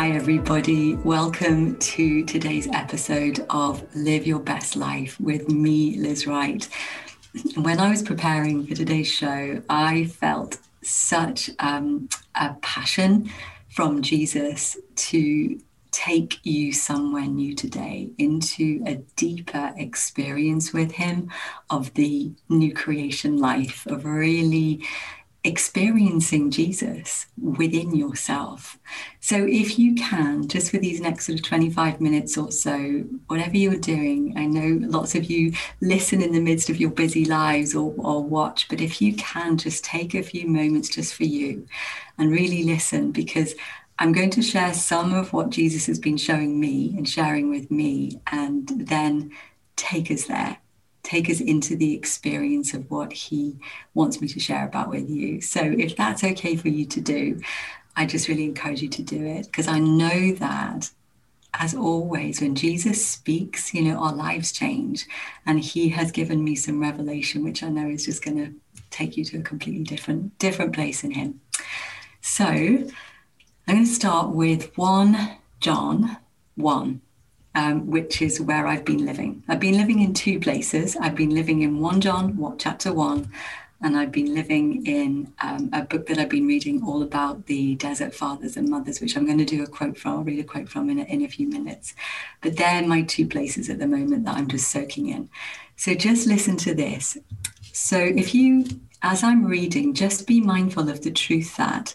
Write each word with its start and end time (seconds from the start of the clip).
Hi, 0.00 0.12
everybody. 0.12 0.94
Welcome 0.94 1.78
to 1.78 2.24
today's 2.24 2.66
episode 2.68 3.44
of 3.50 3.84
Live 3.94 4.26
Your 4.26 4.38
Best 4.38 4.74
Life 4.74 5.20
with 5.20 5.50
me, 5.50 5.98
Liz 5.98 6.26
Wright. 6.26 6.66
When 7.56 7.78
I 7.78 7.90
was 7.90 8.02
preparing 8.02 8.66
for 8.66 8.74
today's 8.74 9.12
show, 9.12 9.62
I 9.68 10.06
felt 10.06 10.56
such 10.82 11.50
um, 11.58 12.08
a 12.34 12.54
passion 12.62 13.30
from 13.68 14.00
Jesus 14.00 14.78
to 14.96 15.60
take 15.90 16.38
you 16.46 16.72
somewhere 16.72 17.26
new 17.26 17.54
today 17.54 18.08
into 18.16 18.82
a 18.86 18.94
deeper 19.16 19.74
experience 19.76 20.72
with 20.72 20.92
Him 20.92 21.30
of 21.68 21.92
the 21.92 22.32
new 22.48 22.72
creation 22.72 23.36
life, 23.36 23.86
of 23.86 24.06
really 24.06 24.82
experiencing 25.42 26.50
Jesus 26.50 27.26
within 27.40 27.96
yourself. 27.96 28.78
So, 29.20 29.46
if 29.48 29.78
you 29.78 29.94
can, 29.94 30.48
just 30.48 30.70
for 30.70 30.78
these 30.78 31.00
next 31.00 31.26
sort 31.26 31.38
of 31.38 31.44
25 31.44 32.00
minutes 32.00 32.36
or 32.36 32.52
so, 32.52 33.04
whatever 33.26 33.56
you're 33.56 33.76
doing, 33.76 34.34
I 34.36 34.46
know 34.46 34.86
lots 34.86 35.14
of 35.14 35.30
you 35.30 35.52
listen 35.80 36.20
in 36.20 36.32
the 36.32 36.40
midst 36.40 36.68
of 36.68 36.78
your 36.78 36.90
busy 36.90 37.24
lives 37.24 37.74
or, 37.74 37.94
or 37.96 38.22
watch, 38.22 38.68
but 38.68 38.80
if 38.80 39.00
you 39.00 39.14
can, 39.16 39.56
just 39.56 39.84
take 39.84 40.14
a 40.14 40.22
few 40.22 40.46
moments 40.46 40.88
just 40.88 41.14
for 41.14 41.24
you 41.24 41.66
and 42.18 42.30
really 42.30 42.64
listen 42.64 43.10
because 43.10 43.54
I'm 43.98 44.12
going 44.12 44.30
to 44.30 44.42
share 44.42 44.74
some 44.74 45.14
of 45.14 45.32
what 45.32 45.50
Jesus 45.50 45.86
has 45.86 45.98
been 45.98 46.16
showing 46.16 46.58
me 46.58 46.94
and 46.96 47.08
sharing 47.08 47.50
with 47.50 47.70
me, 47.70 48.20
and 48.32 48.66
then 48.68 49.32
take 49.76 50.10
us 50.10 50.24
there 50.24 50.58
take 51.02 51.30
us 51.30 51.40
into 51.40 51.76
the 51.76 51.94
experience 51.94 52.74
of 52.74 52.90
what 52.90 53.12
he 53.12 53.58
wants 53.94 54.20
me 54.20 54.28
to 54.28 54.40
share 54.40 54.66
about 54.66 54.90
with 54.90 55.08
you. 55.08 55.40
So 55.40 55.60
if 55.60 55.96
that's 55.96 56.22
okay 56.22 56.56
for 56.56 56.68
you 56.68 56.84
to 56.86 57.00
do, 57.00 57.40
I 57.96 58.06
just 58.06 58.28
really 58.28 58.44
encourage 58.44 58.82
you 58.82 58.88
to 58.88 59.02
do 59.02 59.24
it 59.24 59.46
because 59.46 59.68
I 59.68 59.78
know 59.78 60.32
that 60.34 60.90
as 61.54 61.74
always 61.74 62.40
when 62.40 62.54
Jesus 62.54 63.04
speaks, 63.04 63.74
you 63.74 63.82
know, 63.82 63.98
our 63.98 64.14
lives 64.14 64.52
change 64.52 65.06
and 65.46 65.60
he 65.60 65.88
has 65.90 66.12
given 66.12 66.44
me 66.44 66.54
some 66.54 66.80
revelation 66.80 67.42
which 67.42 67.62
I 67.62 67.68
know 67.68 67.88
is 67.88 68.04
just 68.04 68.24
going 68.24 68.36
to 68.36 68.54
take 68.90 69.16
you 69.16 69.24
to 69.24 69.38
a 69.38 69.42
completely 69.42 69.84
different 69.84 70.38
different 70.38 70.72
place 70.72 71.02
in 71.02 71.12
him. 71.12 71.40
So, 72.20 72.44
I'm 72.44 73.76
going 73.76 73.84
to 73.84 73.86
start 73.86 74.30
with 74.30 74.76
1 74.76 75.16
John 75.60 76.16
1 76.56 77.00
um, 77.54 77.86
which 77.86 78.22
is 78.22 78.40
where 78.40 78.66
I've 78.66 78.84
been 78.84 79.04
living. 79.04 79.42
I've 79.48 79.60
been 79.60 79.76
living 79.76 80.00
in 80.00 80.14
two 80.14 80.38
places. 80.38 80.96
I've 80.96 81.16
been 81.16 81.34
living 81.34 81.62
in 81.62 81.80
1 81.80 82.00
John, 82.00 82.36
what, 82.36 82.58
chapter 82.58 82.92
1, 82.92 83.30
and 83.82 83.96
I've 83.96 84.12
been 84.12 84.34
living 84.34 84.86
in 84.86 85.32
um, 85.40 85.70
a 85.72 85.82
book 85.82 86.06
that 86.06 86.18
I've 86.18 86.28
been 86.28 86.46
reading 86.46 86.82
all 86.84 87.02
about 87.02 87.46
the 87.46 87.76
desert 87.76 88.14
fathers 88.14 88.56
and 88.56 88.68
mothers, 88.68 89.00
which 89.00 89.16
I'm 89.16 89.24
going 89.24 89.38
to 89.38 89.44
do 89.44 89.62
a 89.62 89.66
quote 89.66 89.96
from. 89.96 90.18
I'll 90.18 90.24
read 90.24 90.38
a 90.38 90.44
quote 90.44 90.68
from 90.68 90.90
in 90.90 90.98
a, 90.98 91.04
in 91.04 91.22
a 91.22 91.28
few 91.28 91.48
minutes. 91.48 91.94
But 92.42 92.56
they're 92.56 92.86
my 92.86 93.02
two 93.02 93.26
places 93.26 93.70
at 93.70 93.78
the 93.78 93.86
moment 93.86 94.26
that 94.26 94.36
I'm 94.36 94.48
just 94.48 94.68
soaking 94.68 95.08
in. 95.08 95.30
So 95.76 95.94
just 95.94 96.26
listen 96.26 96.56
to 96.58 96.74
this. 96.74 97.16
So 97.72 97.98
if 97.98 98.34
you, 98.34 98.66
as 99.02 99.24
I'm 99.24 99.46
reading, 99.46 99.94
just 99.94 100.26
be 100.26 100.40
mindful 100.40 100.90
of 100.90 101.02
the 101.02 101.10
truth 101.10 101.56
that 101.56 101.94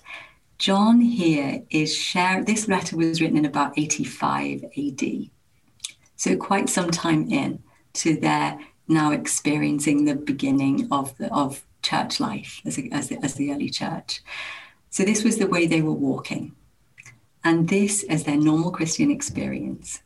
John 0.57 1.01
here 1.01 1.61
is 1.69 1.95
share. 1.95 2.43
This 2.43 2.67
letter 2.67 2.97
was 2.97 3.21
written 3.21 3.37
in 3.37 3.45
about 3.45 3.77
85 3.77 4.63
AD. 4.75 5.29
So 6.25 6.35
quite 6.35 6.69
some 6.69 6.89
time 6.89 7.29
in 7.29 7.61
to 8.01 8.15
their 8.15 8.59
now 8.87 9.11
experiencing 9.11 10.05
the 10.05 10.15
beginning 10.15 10.87
of 10.91 11.15
the 11.19 11.31
of 11.31 11.63
church 11.83 12.19
life 12.19 12.63
as, 12.65 12.79
a, 12.79 12.89
as, 12.91 13.09
the, 13.09 13.23
as 13.23 13.35
the 13.35 13.51
early 13.51 13.69
church. 13.69 14.23
So 14.89 15.03
this 15.03 15.23
was 15.23 15.37
the 15.37 15.45
way 15.45 15.67
they 15.67 15.83
were 15.83 15.91
walking, 15.91 16.55
and 17.43 17.69
this 17.69 18.03
as 18.09 18.23
their 18.23 18.37
normal 18.37 18.71
Christian 18.71 19.11
experience. 19.11 20.01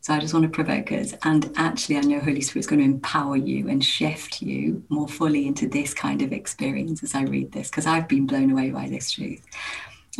So 0.00 0.14
I 0.14 0.20
just 0.20 0.32
want 0.32 0.44
to 0.44 0.48
provoke 0.48 0.92
us, 0.92 1.12
and 1.24 1.50
actually, 1.56 1.96
I 1.96 2.02
know 2.02 2.20
Holy 2.20 2.40
Spirit 2.40 2.60
is 2.60 2.68
going 2.68 2.78
to 2.78 2.84
empower 2.84 3.36
you 3.36 3.68
and 3.68 3.84
shift 3.84 4.40
you 4.40 4.84
more 4.90 5.08
fully 5.08 5.48
into 5.48 5.66
this 5.66 5.92
kind 5.92 6.22
of 6.22 6.32
experience 6.32 7.02
as 7.02 7.16
I 7.16 7.22
read 7.22 7.50
this, 7.50 7.68
because 7.68 7.84
I've 7.84 8.06
been 8.06 8.28
blown 8.28 8.52
away 8.52 8.70
by 8.70 8.88
this 8.88 9.10
truth. 9.10 9.44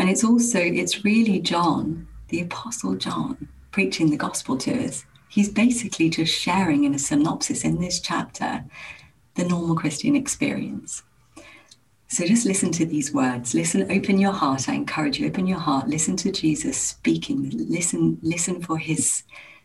And 0.00 0.10
it's 0.10 0.24
also, 0.24 0.58
it's 0.58 1.04
really 1.04 1.38
John, 1.38 2.08
the 2.26 2.40
Apostle 2.40 2.96
John, 2.96 3.46
preaching 3.70 4.10
the 4.10 4.16
gospel 4.16 4.56
to 4.56 4.84
us 4.84 5.04
he's 5.28 5.48
basically 5.48 6.10
just 6.10 6.34
sharing 6.34 6.84
in 6.84 6.94
a 6.94 6.98
synopsis 6.98 7.64
in 7.64 7.80
this 7.80 8.00
chapter 8.00 8.64
the 9.34 9.44
normal 9.44 9.76
Christian 9.76 10.16
experience. 10.16 11.02
So 12.08 12.26
just 12.26 12.46
listen 12.46 12.72
to 12.72 12.86
these 12.86 13.12
words. 13.12 13.54
Listen, 13.54 13.90
open 13.92 14.18
your 14.18 14.32
heart. 14.32 14.68
I 14.68 14.74
encourage 14.74 15.20
you, 15.20 15.28
open 15.28 15.46
your 15.46 15.58
heart. 15.58 15.88
Listen 15.88 16.16
to 16.16 16.32
Jesus 16.32 16.78
speaking. 16.78 17.50
Listen, 17.52 18.18
listen 18.22 18.62
for 18.62 18.78
his 18.78 19.24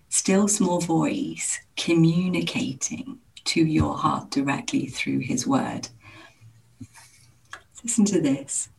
still 0.09 0.47
small 0.47 0.79
voice 0.79 1.59
communicating 1.77 3.19
to 3.45 3.63
your 3.63 3.97
heart 3.97 4.29
directly 4.29 4.87
through 4.87 5.19
his 5.19 5.47
word. 5.47 5.87
Listen 7.81 8.05
to 8.05 8.21
this. 8.21 8.69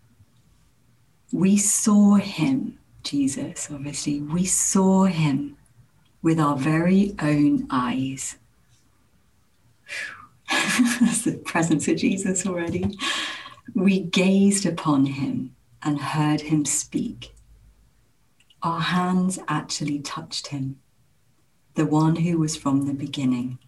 We 1.32 1.56
saw 1.56 2.16
him, 2.16 2.78
Jesus, 3.02 3.68
obviously. 3.72 4.20
We 4.20 4.44
saw 4.44 5.04
him 5.04 5.56
with 6.24 6.40
our 6.40 6.56
very 6.56 7.14
own 7.20 7.66
eyes. 7.68 8.38
That's 10.50 11.22
the 11.22 11.40
presence 11.44 11.86
of 11.86 11.98
Jesus 11.98 12.46
already. 12.46 12.98
We 13.74 14.00
gazed 14.00 14.64
upon 14.64 15.04
him 15.04 15.54
and 15.82 16.00
heard 16.00 16.40
him 16.40 16.64
speak. 16.64 17.34
Our 18.62 18.80
hands 18.80 19.38
actually 19.48 19.98
touched 19.98 20.46
him, 20.46 20.80
the 21.74 21.84
one 21.84 22.16
who 22.16 22.38
was 22.38 22.56
from 22.56 22.86
the 22.86 22.94
beginning, 22.94 23.58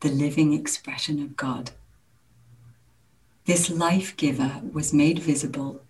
the 0.00 0.10
living 0.10 0.52
expression 0.52 1.22
of 1.22 1.34
God. 1.34 1.70
This 3.46 3.70
life 3.70 4.14
giver 4.18 4.60
was 4.70 4.92
made 4.92 5.18
visible, 5.18 5.80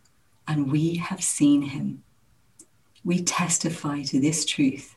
and 0.47 0.71
we 0.71 0.97
have 0.99 1.25
seen 1.25 1.63
him. 1.63 2.05
We 3.05 3.25
testify 3.25 4.03
to 4.03 4.21
this 4.21 4.45
truth 4.45 4.95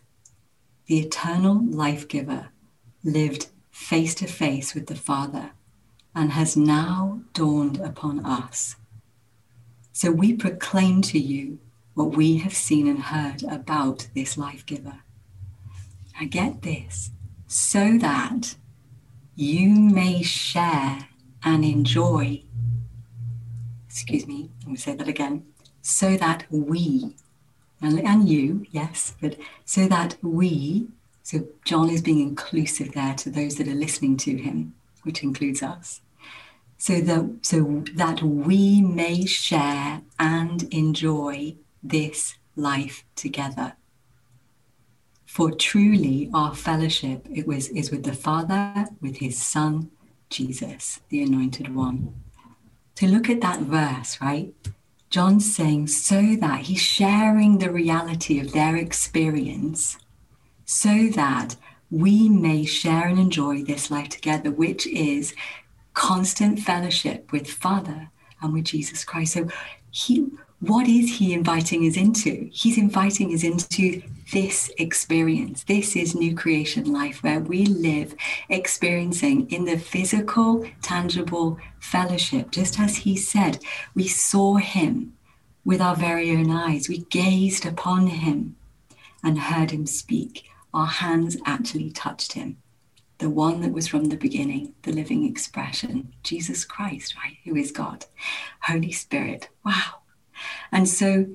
the 0.87 0.99
eternal 0.99 1.63
life 1.65 2.07
giver, 2.07 2.49
lived 3.03 3.47
face 3.71 4.15
to 4.15 4.27
face 4.27 4.73
with 4.73 4.87
the 4.87 4.95
Father 4.95 5.51
and 6.13 6.31
has 6.31 6.55
now 6.55 7.21
dawned 7.33 7.79
upon 7.79 8.25
us. 8.25 8.75
So 9.91 10.11
we 10.11 10.33
proclaim 10.33 11.01
to 11.03 11.19
you 11.19 11.59
what 11.93 12.15
we 12.15 12.37
have 12.37 12.53
seen 12.53 12.87
and 12.87 12.99
heard 12.99 13.43
about 13.43 14.07
this 14.13 14.37
life 14.37 14.65
giver. 14.65 14.99
Now 16.19 16.27
get 16.29 16.61
this, 16.61 17.11
so 17.47 17.97
that 17.97 18.55
you 19.35 19.69
may 19.69 20.21
share 20.21 21.09
and 21.43 21.65
enjoy. 21.65 22.43
Excuse 23.85 24.25
me, 24.27 24.51
I'm 24.61 24.65
going 24.65 24.75
to 24.75 24.81
say 24.81 24.95
that 24.95 25.07
again. 25.07 25.45
So 25.81 26.17
that 26.17 26.45
we 26.49 27.15
and, 27.85 27.99
and 28.05 28.29
you, 28.29 28.65
yes, 28.71 29.15
but 29.21 29.37
so 29.65 29.87
that 29.87 30.17
we, 30.21 30.87
so 31.23 31.47
John 31.63 31.89
is 31.89 32.01
being 32.01 32.19
inclusive 32.19 32.93
there 32.93 33.15
to 33.15 33.29
those 33.29 33.55
that 33.55 33.67
are 33.67 33.75
listening 33.75 34.17
to 34.17 34.35
him, 34.35 34.73
which 35.03 35.23
includes 35.23 35.61
us, 35.63 36.01
so 36.77 36.99
that, 37.01 37.39
so 37.41 37.83
that 37.93 38.21
we 38.21 38.81
may 38.81 39.25
share 39.25 40.01
and 40.19 40.63
enjoy 40.73 41.55
this 41.83 42.35
life 42.55 43.05
together. 43.15 43.75
For 45.25 45.51
truly 45.51 46.29
our 46.33 46.55
fellowship 46.55 47.27
it 47.33 47.45
was 47.45 47.67
is 47.69 47.91
with 47.91 48.03
the 48.03 48.13
Father, 48.13 48.87
with 49.01 49.17
his 49.17 49.37
Son, 49.37 49.91
Jesus, 50.29 51.01
the 51.09 51.21
anointed 51.21 51.75
one. 51.75 52.13
To 52.95 53.07
look 53.07 53.29
at 53.29 53.41
that 53.41 53.59
verse, 53.59 54.21
right? 54.21 54.53
John's 55.15 55.55
saying 55.55 55.87
so 55.87 56.35
that 56.41 56.63
he's 56.63 56.81
sharing 56.81 57.59
the 57.59 57.71
reality 57.71 58.37
of 58.37 58.51
their 58.51 58.75
experience 58.75 59.97
so 60.65 61.07
that 61.07 61.55
we 61.89 62.27
may 62.27 62.65
share 62.65 63.07
and 63.07 63.17
enjoy 63.17 63.63
this 63.63 63.89
life 63.89 64.09
together, 64.09 64.51
which 64.51 64.85
is 64.85 65.33
constant 65.93 66.59
fellowship 66.59 67.31
with 67.31 67.49
Father 67.49 68.09
and 68.41 68.51
with 68.51 68.65
Jesus 68.65 69.05
Christ. 69.05 69.31
So 69.31 69.47
he 69.89 70.27
what 70.59 70.87
is 70.87 71.17
he 71.17 71.33
inviting 71.33 71.87
us 71.87 71.97
into? 71.97 72.49
He's 72.51 72.77
inviting 72.77 73.33
us 73.33 73.43
into 73.43 74.01
this 74.31 74.71
experience. 74.77 75.63
This 75.63 75.95
is 75.95 76.15
new 76.15 76.35
creation 76.35 76.91
life 76.91 77.21
where 77.21 77.39
we 77.39 77.65
live 77.65 78.15
experiencing 78.49 79.49
in 79.51 79.65
the 79.65 79.77
physical, 79.77 80.65
tangible 80.81 81.59
fellowship, 81.79 82.51
just 82.51 82.79
as 82.79 82.97
he 82.97 83.15
said, 83.15 83.59
we 83.93 84.07
saw 84.07 84.55
him 84.55 85.13
with 85.63 85.81
our 85.81 85.95
very 85.95 86.31
own 86.31 86.49
eyes. 86.49 86.87
We 86.87 86.99
gazed 86.99 87.65
upon 87.65 88.07
him 88.07 88.55
and 89.23 89.37
heard 89.39 89.71
him 89.71 89.85
speak. 89.85 90.45
Our 90.73 90.87
hands 90.87 91.37
actually 91.45 91.91
touched 91.91 92.33
him. 92.33 92.57
The 93.17 93.29
one 93.29 93.61
that 93.61 93.71
was 93.71 93.87
from 93.87 94.05
the 94.05 94.17
beginning, 94.17 94.73
the 94.83 94.91
living 94.91 95.25
expression, 95.25 96.13
Jesus 96.23 96.65
Christ, 96.65 97.15
right? 97.15 97.37
Who 97.45 97.55
is 97.55 97.71
God? 97.71 98.05
Holy 98.61 98.91
Spirit. 98.91 99.49
Wow. 99.65 100.01
And 100.71 100.87
so 100.87 101.27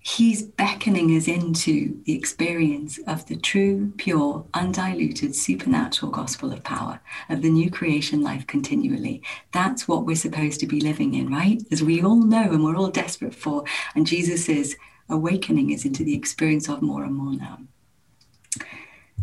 he's 0.00 0.42
beckoning 0.42 1.14
us 1.16 1.28
into 1.28 2.00
the 2.04 2.14
experience 2.14 2.98
of 3.06 3.26
the 3.26 3.36
true, 3.36 3.92
pure, 3.98 4.44
undiluted, 4.54 5.36
supernatural 5.36 6.10
gospel 6.10 6.52
of 6.52 6.64
power, 6.64 7.00
of 7.28 7.42
the 7.42 7.50
new 7.50 7.70
creation 7.70 8.22
life 8.22 8.46
continually. 8.46 9.22
That's 9.52 9.86
what 9.86 10.06
we're 10.06 10.16
supposed 10.16 10.60
to 10.60 10.66
be 10.66 10.80
living 10.80 11.14
in, 11.14 11.30
right? 11.30 11.62
As 11.70 11.82
we 11.82 12.02
all 12.02 12.22
know 12.22 12.50
and 12.50 12.64
we're 12.64 12.76
all 12.76 12.90
desperate 12.90 13.34
for. 13.34 13.64
And 13.94 14.06
Jesus 14.06 14.48
is 14.48 14.76
awakening 15.10 15.74
us 15.74 15.84
into 15.84 16.02
the 16.02 16.14
experience 16.14 16.68
of 16.68 16.80
more 16.80 17.04
and 17.04 17.14
more 17.14 17.34
now. 17.34 17.58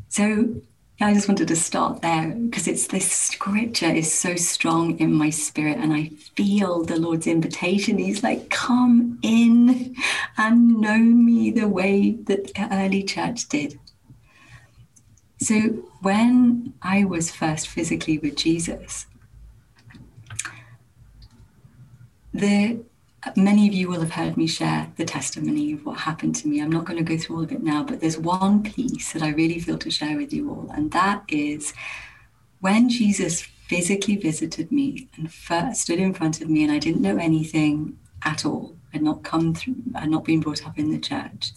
So 0.09 0.61
I 0.99 1.13
just 1.13 1.27
wanted 1.27 1.47
to 1.49 1.55
start 1.55 2.01
there 2.01 2.29
because 2.29 2.67
it's 2.67 2.87
this 2.87 3.11
scripture 3.11 3.91
is 3.91 4.11
so 4.11 4.35
strong 4.35 4.97
in 4.97 5.13
my 5.13 5.29
spirit, 5.29 5.77
and 5.77 5.93
I 5.93 6.09
feel 6.35 6.83
the 6.83 6.99
Lord's 6.99 7.27
invitation. 7.27 7.99
He's 7.99 8.23
like, 8.23 8.49
Come 8.49 9.19
in 9.21 9.95
and 10.37 10.81
know 10.81 10.97
me 10.97 11.51
the 11.51 11.67
way 11.67 12.13
that 12.23 12.53
the 12.55 12.67
early 12.73 13.03
church 13.03 13.47
did. 13.47 13.79
So, 15.39 15.59
when 16.01 16.73
I 16.81 17.03
was 17.03 17.29
first 17.29 17.67
physically 17.67 18.17
with 18.17 18.35
Jesus, 18.35 19.05
the 22.33 22.83
Many 23.35 23.67
of 23.67 23.73
you 23.73 23.89
will 23.89 23.99
have 24.01 24.11
heard 24.11 24.37
me 24.37 24.45
share 24.47 24.91
the 24.95 25.05
testimony 25.05 25.73
of 25.73 25.85
what 25.85 25.99
happened 25.99 26.35
to 26.35 26.47
me. 26.47 26.61
I'm 26.61 26.71
not 26.71 26.85
going 26.85 27.03
to 27.03 27.03
go 27.03 27.17
through 27.17 27.37
all 27.37 27.43
of 27.43 27.51
it 27.51 27.63
now, 27.63 27.83
but 27.83 27.99
there's 27.99 28.17
one 28.17 28.61
piece 28.61 29.11
that 29.13 29.23
I 29.23 29.29
really 29.29 29.59
feel 29.59 29.77
to 29.79 29.89
share 29.89 30.15
with 30.17 30.31
you 30.31 30.49
all, 30.49 30.69
and 30.73 30.91
that 30.91 31.23
is 31.27 31.73
when 32.61 32.89
Jesus 32.89 33.41
physically 33.41 34.15
visited 34.15 34.71
me 34.71 35.09
and 35.17 35.33
first 35.33 35.81
stood 35.81 35.99
in 35.99 36.13
front 36.13 36.41
of 36.41 36.49
me, 36.49 36.63
and 36.63 36.71
I 36.71 36.77
didn't 36.77 37.01
know 37.01 37.17
anything 37.17 37.97
at 38.23 38.45
all. 38.45 38.75
I'd 38.93 39.01
not 39.01 39.23
come 39.23 39.53
through, 39.53 39.75
I'd 39.95 40.09
not 40.09 40.23
been 40.23 40.39
brought 40.39 40.65
up 40.65 40.77
in 40.77 40.91
the 40.91 40.99
church. 40.99 41.51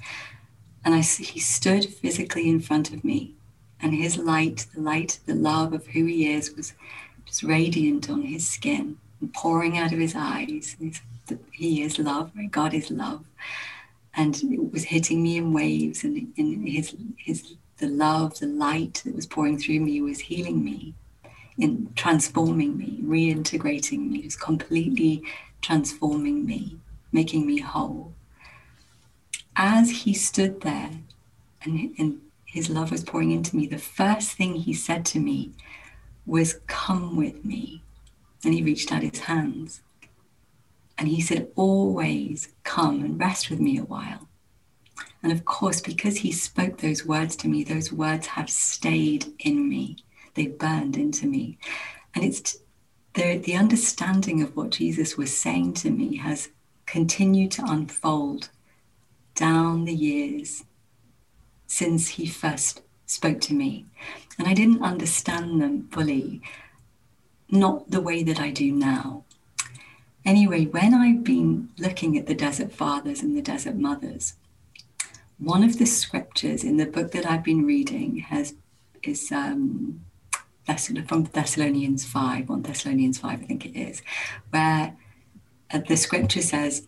And 0.84 0.94
I, 0.94 1.00
he 1.00 1.40
stood 1.40 1.84
physically 1.84 2.48
in 2.48 2.60
front 2.60 2.90
of 2.92 3.04
me, 3.04 3.34
and 3.80 3.94
his 3.94 4.16
light, 4.16 4.66
the 4.74 4.80
light, 4.80 5.20
the 5.26 5.34
love 5.34 5.74
of 5.74 5.86
who 5.88 6.06
he 6.06 6.32
is, 6.32 6.56
was 6.56 6.72
just 7.26 7.42
radiant 7.42 8.08
on 8.08 8.22
his 8.22 8.48
skin 8.48 8.96
pouring 9.28 9.78
out 9.78 9.92
of 9.92 9.98
his 9.98 10.14
eyes. 10.16 10.76
He 11.52 11.82
is 11.82 11.98
love? 11.98 12.32
God 12.50 12.74
is 12.74 12.90
love. 12.90 13.24
And 14.14 14.42
it 14.42 14.72
was 14.72 14.84
hitting 14.84 15.22
me 15.22 15.36
in 15.36 15.52
waves, 15.52 16.02
and 16.02 16.32
in 16.36 16.66
his 16.66 16.96
his 17.16 17.54
the 17.80 17.88
love, 17.88 18.38
the 18.38 18.46
light 18.46 19.02
that 19.04 19.14
was 19.14 19.26
pouring 19.26 19.58
through 19.58 19.80
me 19.80 20.00
was 20.02 20.20
healing 20.20 20.62
me, 20.62 20.94
in 21.58 21.90
transforming 21.96 22.76
me, 22.76 23.00
reintegrating 23.02 24.10
me, 24.10 24.20
it 24.20 24.24
was 24.26 24.36
completely 24.36 25.22
transforming 25.62 26.46
me, 26.46 26.78
making 27.12 27.46
me 27.46 27.58
whole. 27.58 28.12
As 29.56 29.90
he 29.90 30.14
stood 30.14 30.60
there 30.60 30.90
and, 31.62 31.94
and 31.98 32.20
his 32.44 32.70
love 32.70 32.90
was 32.90 33.04
pouring 33.04 33.30
into 33.30 33.56
me, 33.56 33.66
the 33.66 33.78
first 33.78 34.32
thing 34.32 34.54
he 34.54 34.72
said 34.72 35.04
to 35.06 35.18
me 35.18 35.52
was, 36.26 36.60
Come 36.66 37.16
with 37.16 37.44
me. 37.44 37.82
And 38.44 38.54
he 38.54 38.62
reached 38.62 38.92
out 38.92 39.02
his 39.02 39.20
hands. 39.20 39.82
And 40.98 41.08
he 41.08 41.20
said, 41.20 41.48
Always 41.56 42.48
come 42.64 43.02
and 43.02 43.18
rest 43.18 43.50
with 43.50 43.60
me 43.60 43.78
a 43.78 43.84
while. 43.84 44.28
And 45.22 45.32
of 45.32 45.44
course, 45.44 45.80
because 45.80 46.18
he 46.18 46.32
spoke 46.32 46.78
those 46.78 47.04
words 47.04 47.36
to 47.36 47.48
me, 47.48 47.62
those 47.64 47.92
words 47.92 48.28
have 48.28 48.48
stayed 48.48 49.26
in 49.38 49.68
me. 49.68 49.96
They 50.34 50.46
burned 50.46 50.96
into 50.96 51.26
me. 51.26 51.58
And 52.14 52.24
it's 52.24 52.58
the, 53.14 53.38
the 53.38 53.56
understanding 53.56 54.42
of 54.42 54.56
what 54.56 54.70
Jesus 54.70 55.16
was 55.16 55.36
saying 55.36 55.74
to 55.74 55.90
me 55.90 56.16
has 56.16 56.48
continued 56.86 57.50
to 57.52 57.64
unfold 57.64 58.50
down 59.34 59.84
the 59.84 59.94
years 59.94 60.64
since 61.66 62.08
he 62.08 62.26
first 62.26 62.82
spoke 63.06 63.40
to 63.42 63.54
me. 63.54 63.86
And 64.38 64.48
I 64.48 64.54
didn't 64.54 64.82
understand 64.82 65.60
them 65.60 65.88
fully, 65.90 66.42
not 67.50 67.90
the 67.90 68.00
way 68.00 68.22
that 68.22 68.40
I 68.40 68.50
do 68.50 68.72
now. 68.72 69.24
Anyway, 70.24 70.66
when 70.66 70.94
I've 70.94 71.24
been 71.24 71.70
looking 71.78 72.16
at 72.18 72.26
the 72.26 72.34
Desert 72.34 72.72
Fathers 72.72 73.22
and 73.22 73.36
the 73.36 73.42
Desert 73.42 73.76
Mothers, 73.76 74.34
one 75.38 75.64
of 75.64 75.78
the 75.78 75.86
scriptures 75.86 76.62
in 76.62 76.76
the 76.76 76.86
book 76.86 77.12
that 77.12 77.26
I've 77.26 77.44
been 77.44 77.64
reading 77.64 78.18
has 78.18 78.54
is 79.02 79.32
um, 79.32 80.04
from 81.06 81.24
Thessalonians 81.24 82.04
5, 82.04 82.48
1 82.48 82.62
Thessalonians 82.62 83.18
5, 83.18 83.42
I 83.42 83.44
think 83.44 83.64
it 83.64 83.78
is, 83.78 84.02
where 84.50 84.96
uh, 85.72 85.78
the 85.88 85.96
scripture 85.96 86.42
says, 86.42 86.86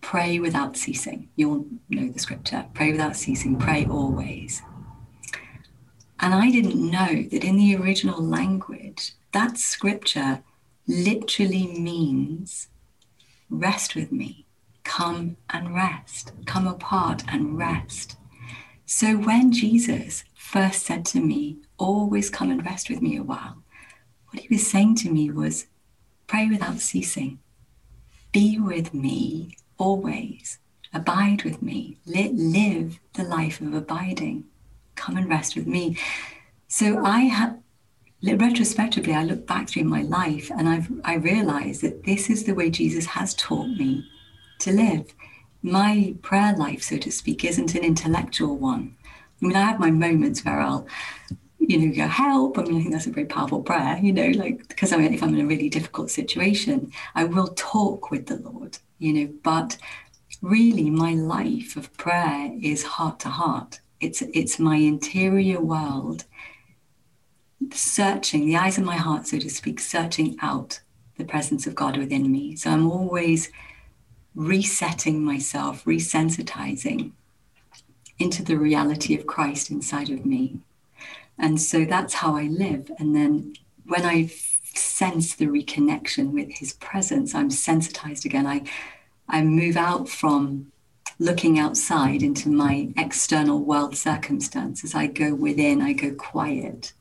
Pray 0.00 0.38
without 0.38 0.76
ceasing. 0.76 1.28
You'll 1.34 1.66
know 1.88 2.08
the 2.08 2.18
scripture. 2.20 2.66
Pray 2.74 2.92
without 2.92 3.16
ceasing, 3.16 3.58
pray 3.58 3.86
always. 3.86 4.62
And 6.20 6.32
I 6.32 6.50
didn't 6.50 6.76
know 6.76 7.24
that 7.30 7.44
in 7.44 7.56
the 7.56 7.74
original 7.76 8.22
language, 8.22 9.14
that 9.32 9.58
scripture 9.58 10.42
literally 10.86 11.66
means 11.66 12.68
rest 13.50 13.94
with 13.94 14.12
me, 14.12 14.46
come 14.84 15.36
and 15.50 15.74
rest, 15.74 16.32
come 16.46 16.66
apart 16.66 17.22
and 17.28 17.58
rest. 17.58 18.16
So 18.84 19.16
when 19.16 19.52
Jesus 19.52 20.24
first 20.34 20.86
said 20.86 21.04
to 21.06 21.20
me, 21.20 21.58
always 21.76 22.30
come 22.30 22.50
and 22.50 22.64
rest 22.64 22.88
with 22.88 23.02
me 23.02 23.16
a 23.16 23.22
while, 23.22 23.62
what 24.30 24.42
he 24.42 24.54
was 24.54 24.66
saying 24.66 24.94
to 24.96 25.10
me 25.10 25.30
was, 25.30 25.66
pray 26.26 26.48
without 26.48 26.80
ceasing, 26.80 27.38
be 28.32 28.58
with 28.58 28.94
me 28.94 29.56
always, 29.78 30.58
abide 30.94 31.44
with 31.44 31.62
me, 31.62 31.98
live 32.06 33.00
the 33.14 33.22
life 33.22 33.60
of 33.60 33.74
abiding, 33.74 34.44
come 34.94 35.16
and 35.16 35.28
rest 35.28 35.56
with 35.56 35.66
me. 35.66 35.96
So 36.68 37.04
I 37.04 37.20
have 37.20 37.58
retrospectively, 38.22 39.14
I 39.14 39.24
look 39.24 39.46
back 39.46 39.68
through 39.68 39.84
my 39.84 40.02
life 40.02 40.50
and 40.50 40.68
I've 40.68 40.90
I 41.04 41.14
realize 41.14 41.80
that 41.80 42.04
this 42.04 42.30
is 42.30 42.44
the 42.44 42.54
way 42.54 42.70
Jesus 42.70 43.06
has 43.06 43.34
taught 43.34 43.68
me 43.68 44.08
to 44.60 44.72
live. 44.72 45.14
My 45.62 46.14
prayer 46.22 46.54
life, 46.56 46.82
so 46.82 46.96
to 46.98 47.10
speak, 47.10 47.44
isn't 47.44 47.74
an 47.74 47.84
intellectual 47.84 48.56
one. 48.56 48.96
I 49.42 49.46
mean, 49.46 49.56
I 49.56 49.62
have 49.62 49.80
my 49.80 49.90
moments 49.90 50.44
where 50.44 50.60
I'll, 50.60 50.86
you 51.58 51.78
know, 51.78 51.94
go 51.94 52.06
help. 52.06 52.58
I 52.58 52.62
mean, 52.62 52.76
I 52.76 52.80
think 52.80 52.92
that's 52.92 53.06
a 53.06 53.10
very 53.10 53.26
powerful 53.26 53.62
prayer, 53.62 53.98
you 53.98 54.12
know, 54.12 54.28
like 54.28 54.66
because 54.68 54.92
I 54.92 54.96
mean, 54.96 55.12
if 55.12 55.22
I'm 55.22 55.34
in 55.34 55.40
a 55.40 55.46
really 55.46 55.68
difficult 55.68 56.10
situation, 56.10 56.92
I 57.14 57.24
will 57.24 57.48
talk 57.48 58.10
with 58.10 58.26
the 58.26 58.36
Lord, 58.36 58.78
you 58.98 59.12
know, 59.12 59.32
but 59.42 59.76
really 60.42 60.90
my 60.90 61.14
life 61.14 61.76
of 61.76 61.94
prayer 61.96 62.52
is 62.62 62.82
heart 62.82 63.20
to 63.20 63.28
heart. 63.28 63.80
It's 64.00 64.22
it's 64.22 64.58
my 64.58 64.76
interior 64.76 65.60
world 65.60 66.24
searching, 67.72 68.46
the 68.46 68.56
eyes 68.56 68.78
of 68.78 68.84
my 68.84 68.96
heart, 68.96 69.26
so 69.26 69.38
to 69.38 69.50
speak, 69.50 69.80
searching 69.80 70.36
out 70.40 70.80
the 71.16 71.24
presence 71.24 71.66
of 71.66 71.74
God 71.74 71.96
within 71.96 72.30
me. 72.30 72.56
So 72.56 72.70
I'm 72.70 72.90
always 72.90 73.50
resetting 74.34 75.24
myself, 75.24 75.84
resensitizing 75.84 77.12
into 78.18 78.42
the 78.42 78.56
reality 78.56 79.16
of 79.16 79.26
Christ 79.26 79.70
inside 79.70 80.10
of 80.10 80.24
me. 80.24 80.60
And 81.38 81.60
so 81.60 81.84
that's 81.84 82.14
how 82.14 82.36
I 82.36 82.44
live. 82.44 82.90
And 82.98 83.14
then 83.14 83.54
when 83.86 84.04
I 84.04 84.30
sense 84.64 85.34
the 85.34 85.46
reconnection 85.46 86.32
with 86.32 86.50
his 86.50 86.74
presence, 86.74 87.34
I'm 87.34 87.50
sensitized 87.50 88.24
again. 88.24 88.46
I, 88.46 88.64
I 89.28 89.42
move 89.42 89.76
out 89.76 90.08
from 90.08 90.72
looking 91.18 91.58
outside 91.58 92.22
into 92.22 92.50
my 92.50 92.92
external 92.96 93.62
world 93.62 93.96
circumstances. 93.96 94.94
I 94.94 95.06
go 95.06 95.34
within, 95.34 95.80
I 95.80 95.92
go 95.92 96.14
quiet. 96.14 96.92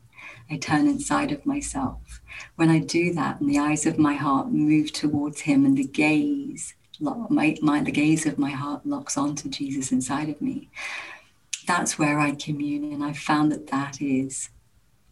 I 0.49 0.57
turn 0.57 0.87
inside 0.87 1.31
of 1.31 1.45
myself. 1.45 2.21
When 2.55 2.69
I 2.69 2.79
do 2.79 3.13
that 3.13 3.39
and 3.39 3.49
the 3.49 3.59
eyes 3.59 3.85
of 3.85 3.97
my 3.97 4.13
heart 4.13 4.51
move 4.51 4.91
towards 4.91 5.41
him 5.41 5.65
and 5.65 5.77
the 5.77 5.87
gaze, 5.87 6.75
my, 6.99 7.57
my, 7.61 7.81
the 7.81 7.91
gaze 7.91 8.25
of 8.25 8.37
my 8.37 8.51
heart 8.51 8.85
locks 8.85 9.17
onto 9.17 9.49
Jesus 9.49 9.91
inside 9.91 10.29
of 10.29 10.41
me, 10.41 10.69
that's 11.65 11.97
where 11.97 12.19
I 12.19 12.31
commune. 12.31 12.93
And 12.93 13.03
I've 13.03 13.17
found 13.17 13.51
that 13.51 13.67
that 13.67 14.01
is 14.01 14.49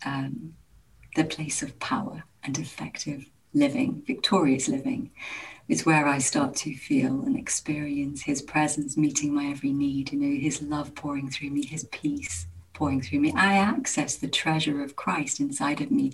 um, 0.06 0.54
the 1.16 1.24
place 1.24 1.64
of 1.64 1.80
power 1.80 2.24
and 2.44 2.58
effective 2.58 3.26
living, 3.54 4.04
victorious 4.06 4.68
living. 4.68 5.12
It's 5.68 5.86
where 5.86 6.08
I 6.08 6.20
start 6.20 6.56
to 6.58 6.76
feel 6.76 7.22
and 7.22 7.38
experience 7.38 8.24
His 8.24 8.42
presence 8.42 8.98
meeting 8.98 9.34
my 9.34 9.46
every 9.46 9.72
need, 9.74 10.12
you 10.12 10.20
know, 10.20 10.40
His 10.40 10.62
love 10.62 10.94
pouring 10.94 11.30
through 11.30 11.50
me, 11.50 11.66
His 11.66 11.86
peace 11.86 12.48
pouring 12.74 13.02
through 13.02 13.20
me. 13.20 13.34
I 13.36 13.56
access 13.56 14.16
the 14.16 14.28
treasure 14.28 14.84
of 14.84 14.96
Christ 14.96 15.40
inside 15.40 15.82
of 15.82 15.92
me 15.92 16.14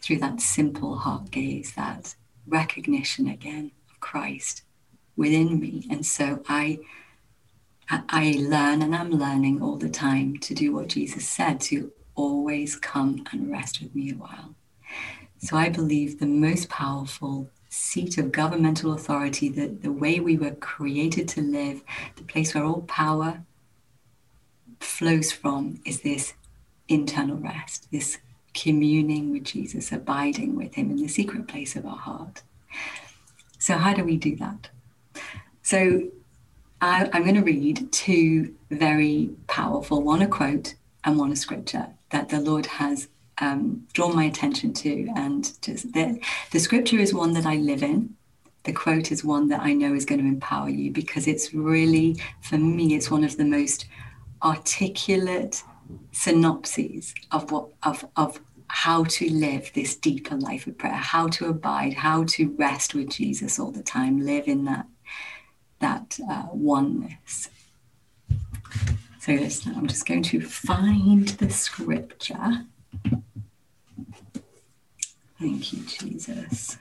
through 0.00 0.18
that 0.18 0.40
simple 0.40 0.96
heart 0.96 1.30
gaze, 1.30 1.72
that 1.74 2.14
recognition 2.46 3.28
again 3.28 3.72
of 3.90 4.00
Christ 4.00 4.62
within 5.16 5.58
me. 5.58 5.86
And 5.90 6.04
so 6.06 6.42
I 6.48 6.78
I 7.88 8.34
learn 8.38 8.82
and 8.82 8.96
I'm 8.96 9.12
learning 9.12 9.62
all 9.62 9.76
the 9.76 9.88
time 9.88 10.38
to 10.38 10.54
do 10.54 10.74
what 10.74 10.88
Jesus 10.88 11.28
said 11.28 11.60
to 11.62 11.92
always 12.16 12.74
come 12.74 13.24
and 13.30 13.50
rest 13.50 13.80
with 13.80 13.94
me 13.94 14.10
a 14.10 14.14
while. 14.14 14.54
So 15.38 15.56
I 15.56 15.68
believe 15.68 16.18
the 16.18 16.26
most 16.26 16.68
powerful 16.68 17.48
seat 17.68 18.18
of 18.18 18.32
governmental 18.32 18.92
authority, 18.92 19.48
the, 19.48 19.68
the 19.68 19.92
way 19.92 20.18
we 20.18 20.36
were 20.36 20.52
created 20.52 21.28
to 21.28 21.42
live, 21.42 21.82
the 22.16 22.24
place 22.24 22.54
where 22.54 22.64
all 22.64 22.82
power 22.82 23.42
flows 24.86 25.32
from, 25.32 25.80
is 25.84 26.00
this 26.00 26.34
internal 26.88 27.36
rest, 27.36 27.88
this 27.90 28.18
communing 28.54 29.32
with 29.32 29.44
Jesus, 29.44 29.92
abiding 29.92 30.56
with 30.56 30.74
Him 30.74 30.90
in 30.90 30.96
the 30.96 31.08
secret 31.08 31.46
place 31.46 31.76
of 31.76 31.84
our 31.84 31.96
heart. 31.96 32.42
So, 33.58 33.76
how 33.76 33.94
do 33.94 34.04
we 34.04 34.16
do 34.16 34.36
that? 34.36 34.68
So, 35.62 36.08
I, 36.80 37.08
am 37.12 37.22
going 37.22 37.34
to 37.34 37.42
read 37.42 37.90
two 37.90 38.54
very 38.70 39.30
powerful 39.46 40.02
one 40.02 40.22
a 40.22 40.26
quote 40.26 40.74
and 41.04 41.18
one 41.18 41.32
a 41.32 41.36
scripture 41.36 41.88
that 42.10 42.28
the 42.28 42.40
Lord 42.40 42.66
has 42.66 43.08
um, 43.38 43.86
drawn 43.92 44.14
my 44.14 44.24
attention 44.24 44.72
to. 44.74 45.08
And 45.16 45.50
just 45.62 45.92
the, 45.92 46.20
the 46.52 46.60
scripture 46.60 46.98
is 46.98 47.14
one 47.14 47.32
that 47.32 47.46
I 47.46 47.56
live 47.56 47.82
in. 47.82 48.14
The 48.64 48.72
quote 48.72 49.12
is 49.12 49.24
one 49.24 49.48
that 49.48 49.60
I 49.60 49.72
know 49.72 49.94
is 49.94 50.04
going 50.04 50.20
to 50.20 50.26
empower 50.26 50.68
you 50.68 50.90
because 50.90 51.26
it's 51.26 51.54
really, 51.54 52.20
for 52.42 52.58
me, 52.58 52.94
it's 52.94 53.10
one 53.10 53.24
of 53.24 53.36
the 53.36 53.44
most 53.44 53.86
articulate 54.46 55.62
synopses 56.12 57.14
of 57.32 57.50
what 57.50 57.68
of 57.82 58.06
of 58.16 58.40
how 58.68 59.04
to 59.04 59.30
live 59.32 59.70
this 59.74 59.96
deeper 59.96 60.36
life 60.36 60.66
of 60.66 60.76
prayer, 60.78 60.92
how 60.92 61.28
to 61.28 61.46
abide, 61.46 61.94
how 61.94 62.24
to 62.24 62.54
rest 62.58 62.94
with 62.94 63.10
Jesus 63.10 63.58
all 63.58 63.70
the 63.70 63.82
time, 63.82 64.20
live 64.20 64.48
in 64.48 64.64
that 64.64 64.86
that 65.80 66.18
uh, 66.30 66.46
oneness. 66.52 67.48
So 69.20 69.32
I'm 69.32 69.88
just 69.88 70.06
going 70.06 70.22
to 70.24 70.40
find 70.40 71.28
the 71.28 71.50
scripture. 71.50 72.64
Thank 75.40 75.72
you, 75.72 75.80
Jesus, 75.80 76.78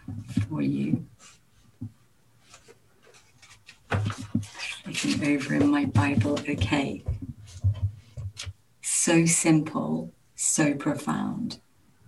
for 0.48 0.62
you. 0.62 1.06
Looking 4.86 5.36
over 5.36 5.56
in 5.56 5.68
my 5.68 5.86
Bible, 5.86 6.40
okay. 6.48 7.04
So 9.06 9.28
simple, 9.28 10.12
so 10.34 10.74
profound. 10.74 11.60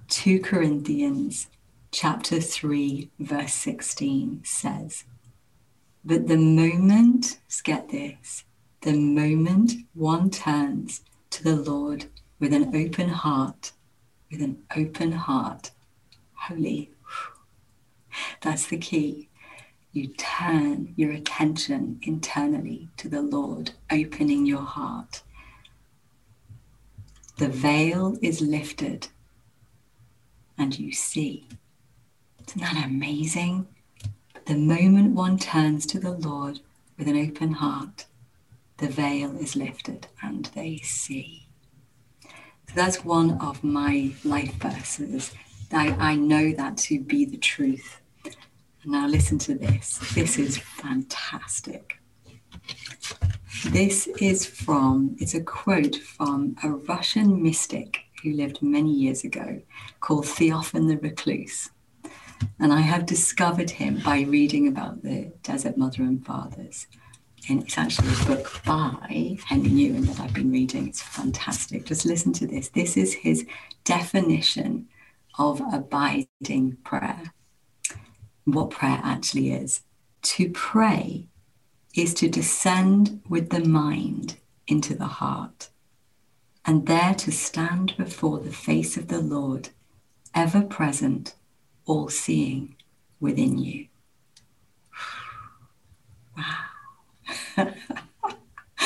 2 0.08 0.40
Corinthians 0.40 1.48
chapter 1.92 2.42
3, 2.42 3.12
verse 3.20 3.54
16 3.54 4.42
says, 4.44 5.04
But 6.04 6.28
the 6.28 6.38
moment, 6.38 7.38
get 7.64 7.90
this, 7.90 8.46
the 8.82 8.94
moment 8.94 9.74
one 9.94 10.32
turns 10.32 11.02
to 11.30 11.44
the 11.44 11.56
Lord 11.56 12.06
with 12.40 12.52
an 12.52 12.76
open 12.76 13.10
heart, 13.10 13.74
with 14.32 14.42
an 14.42 14.64
open 14.76 15.12
heart, 15.12 15.70
holy, 16.34 16.90
that's 18.42 18.66
the 18.66 18.78
key. 18.80 19.30
You 19.92 20.08
turn 20.18 20.96
your 20.96 21.12
attention 21.12 22.00
internally 22.02 22.90
to 22.98 23.08
the 23.08 23.22
Lord, 23.22 23.74
opening 23.92 24.48
your 24.48 24.64
heart. 24.64 25.22
The 27.38 27.50
veil 27.50 28.18
is 28.22 28.42
lifted 28.42 29.10
and 30.58 30.78
you 30.78 30.92
see. 30.92 31.48
Isn't 32.48 32.62
that 32.62 32.86
amazing? 32.86 33.68
The 34.46 34.56
moment 34.56 35.14
one 35.14 35.38
turns 35.38 35.86
to 35.88 36.00
the 36.00 36.12
Lord 36.12 36.62
with 36.98 37.08
an 37.08 37.16
open 37.16 37.52
heart, 37.52 38.06
the 38.78 38.88
veil 38.88 39.38
is 39.38 39.56
lifted 39.56 40.08
and 40.24 40.46
they 40.56 40.78
see. 40.78 41.48
So 42.24 42.74
that's 42.76 43.06
one 43.06 43.40
of 43.40 43.64
my 43.64 44.14
life 44.24 44.56
verses. 44.56 45.34
I, 45.72 45.90
I 46.00 46.16
know 46.16 46.54
that 46.54 46.78
to 46.78 47.00
be 47.00 47.26
the 47.26 47.38
truth. 47.38 48.02
Now, 48.86 49.06
listen 49.06 49.38
to 49.40 49.54
this. 49.56 50.00
This 50.16 50.40
is 50.40 50.58
fantastic. 50.58 52.00
This 53.66 54.08
is 54.20 54.46
from, 54.46 55.16
it's 55.20 55.34
a 55.34 55.42
quote 55.42 55.96
from 55.96 56.56
a 56.64 56.70
Russian 56.70 57.42
mystic 57.42 58.00
who 58.24 58.34
lived 58.34 58.62
many 58.62 58.92
years 58.92 59.24
ago 59.24 59.62
called 60.00 60.26
Theophan 60.26 60.88
the 60.88 60.98
Recluse. 60.98 61.70
And 62.60 62.72
I 62.72 62.82
have 62.82 63.06
discovered 63.06 63.70
him 63.72 64.02
by 64.06 64.22
reading 64.22 64.68
about 64.68 65.02
the 65.02 65.34
Desert 65.44 65.78
Mother 65.78 66.04
and 66.04 66.26
Fathers. 66.26 66.88
And 67.50 67.64
it's 67.64 67.78
actually 67.78 68.10
a 68.10 68.26
book 68.26 68.62
by 68.66 69.38
Henry 69.46 69.70
Nouwen 69.70 70.06
that 70.08 70.20
I've 70.20 70.34
been 70.34 70.52
reading. 70.52 70.88
It's 70.88 71.02
fantastic. 71.02 71.86
Just 71.86 72.06
listen 72.06 72.34
to 72.34 72.48
this. 72.48 72.70
This 72.70 72.96
is 72.96 73.14
his 73.14 73.46
definition 73.84 74.88
of 75.40 75.62
abiding 75.74 76.78
prayer. 76.84 77.34
What 78.46 78.70
prayer 78.70 79.00
actually 79.04 79.52
is. 79.52 79.82
To 80.24 80.50
pray 80.52 81.30
is 81.98 82.14
to 82.14 82.30
descend 82.30 83.22
with 83.28 83.50
the 83.50 83.66
mind 83.66 84.38
into 84.68 84.94
the 84.94 85.08
heart 85.08 85.70
and 86.64 86.86
there 86.86 87.16
to 87.16 87.32
stand 87.32 87.96
before 87.98 88.40
the 88.40 88.52
face 88.52 88.98
of 88.98 89.08
the 89.08 89.20
Lord, 89.20 89.70
ever 90.36 90.62
present, 90.62 91.34
all 91.86 92.08
seeing 92.10 92.76
within 93.20 93.58
you. 93.58 93.88
Wow. 96.38 96.66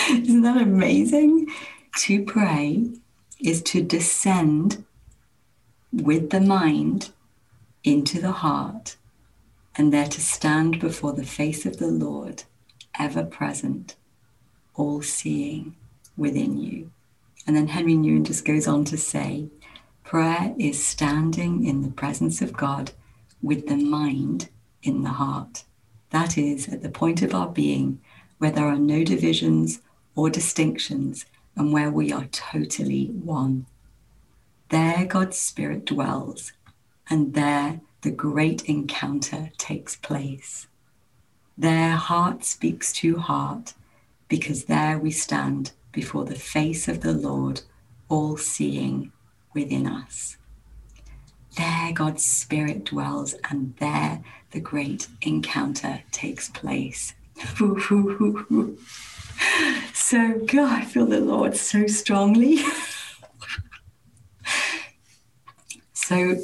Isn't 0.10 0.44
that 0.44 0.62
amazing? 0.62 1.48
To 1.98 2.24
pray 2.24 2.92
is 3.40 3.62
to 3.64 3.82
descend 3.82 4.86
with 5.92 6.30
the 6.30 6.40
mind 6.40 7.10
into 7.84 8.22
the 8.22 8.32
heart 8.32 8.96
and 9.76 9.92
there 9.92 10.08
to 10.08 10.22
stand 10.22 10.80
before 10.80 11.12
the 11.12 11.26
face 11.26 11.66
of 11.66 11.78
the 11.78 11.88
Lord, 11.88 12.44
ever 12.98 13.24
present, 13.24 13.96
all 14.76 15.02
seeing 15.02 15.76
within 16.18 16.58
you. 16.58 16.92
And 17.48 17.56
then 17.56 17.70
Henry 17.70 17.94
Nouwen 17.94 18.24
just 18.24 18.46
goes 18.46 18.68
on 18.68 18.86
to 18.86 18.98
say 18.98 19.50
prayer 20.04 20.54
is 20.58 20.86
standing 20.86 21.66
in 21.66 21.82
the 21.82 21.90
presence 21.90 22.42
of 22.42 22.54
God 22.54 22.92
with 23.42 23.68
the 23.68 23.78
mind 23.78 24.50
in 24.84 25.04
the 25.04 25.10
heart. 25.10 25.64
That 26.12 26.38
is, 26.38 26.68
at 26.68 26.82
the 26.82 26.90
point 26.90 27.22
of 27.22 27.34
our 27.34 27.48
being 27.48 28.02
where 28.38 28.52
there 28.52 28.68
are 28.68 28.78
no 28.78 29.04
divisions 29.04 29.82
or 30.16 30.30
distinctions 30.30 31.26
and 31.56 31.72
where 31.72 31.92
we 31.92 32.12
are 32.12 32.26
totally 32.26 33.08
one. 33.08 33.66
There 34.70 35.06
God's 35.06 35.38
Spirit 35.38 35.86
dwells, 35.86 36.54
and 37.10 37.34
there 37.34 37.82
the 38.02 38.12
great 38.12 38.64
encounter 38.66 39.52
takes 39.58 39.96
place. 39.96 40.68
There 41.62 41.96
heart 41.96 42.44
speaks 42.44 42.92
to 42.94 43.20
heart, 43.20 43.76
because 44.28 44.66
there 44.66 44.98
we 44.98 45.12
stand 45.12 45.74
before 45.92 46.26
the 46.26 46.34
face 46.34 46.88
of 46.88 47.02
the 47.02 47.14
Lord, 47.14 47.62
all 48.10 48.36
seeing 48.36 49.12
within 49.54 49.86
us. 49.86 50.38
There 51.56 51.92
God's 51.94 52.26
Spirit 52.26 52.86
dwells, 52.86 53.36
and 53.52 53.76
there 53.78 54.24
the 54.50 54.60
great 54.60 55.08
encounter 55.22 56.02
takes 56.12 56.50
place. 56.50 57.14
so, 59.94 60.40
God, 60.48 60.80
I 60.80 60.84
feel 60.84 61.06
the 61.06 61.20
Lord 61.20 61.56
so 61.56 61.86
strongly. 61.86 62.58
so, 65.94 66.38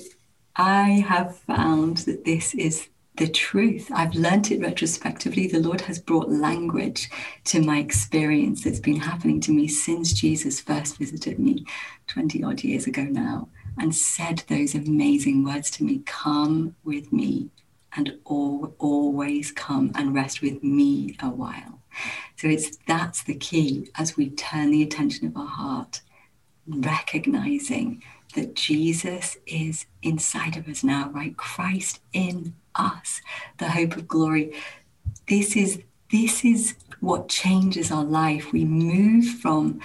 I 0.55 1.03
have 1.07 1.39
found 1.39 1.97
that 2.05 2.23
this 2.23 2.53
is 2.53 2.89
the 3.17 3.27
truth. 3.27 3.89
I've 3.93 4.13
learnt 4.13 4.51
it 4.51 4.61
retrospectively. 4.61 5.47
The 5.47 5.59
Lord 5.59 5.81
has 5.81 5.99
brought 5.99 6.29
language 6.29 7.09
to 7.45 7.61
my 7.61 7.79
experience 7.79 8.63
that's 8.63 8.79
been 8.79 8.99
happening 8.99 9.41
to 9.41 9.51
me 9.51 9.67
since 9.67 10.13
Jesus 10.13 10.61
first 10.61 10.97
visited 10.97 11.39
me 11.39 11.65
20 12.07 12.43
odd 12.43 12.63
years 12.63 12.87
ago 12.87 13.03
now 13.03 13.49
and 13.77 13.93
said 13.93 14.43
those 14.47 14.75
amazing 14.75 15.43
words 15.43 15.69
to 15.71 15.83
me 15.83 16.03
Come 16.05 16.75
with 16.83 17.11
me 17.11 17.49
and 17.95 18.17
all, 18.25 18.75
always 18.77 19.51
come 19.51 19.91
and 19.95 20.13
rest 20.13 20.41
with 20.41 20.63
me 20.63 21.15
a 21.19 21.29
while. 21.29 21.81
So 22.35 22.47
it's 22.47 22.77
that's 22.87 23.23
the 23.23 23.35
key 23.35 23.89
as 23.97 24.15
we 24.15 24.29
turn 24.29 24.71
the 24.71 24.83
attention 24.83 25.27
of 25.27 25.35
our 25.35 25.47
heart 25.47 26.01
recognizing 26.67 28.03
that 28.35 28.55
Jesus 28.55 29.37
is 29.47 29.85
inside 30.03 30.57
of 30.57 30.67
us 30.67 30.83
now, 30.83 31.09
right? 31.11 31.35
Christ 31.37 32.01
in 32.13 32.53
us, 32.77 33.21
the 33.57 33.69
hope 33.69 33.95
of 33.95 34.07
glory. 34.07 34.53
This 35.27 35.55
is 35.55 35.81
this 36.11 36.45
is 36.45 36.75
what 36.99 37.27
changes 37.27 37.91
our 37.91 38.05
life. 38.05 38.53
We 38.53 38.65
move 38.65 39.25
from 39.41 39.81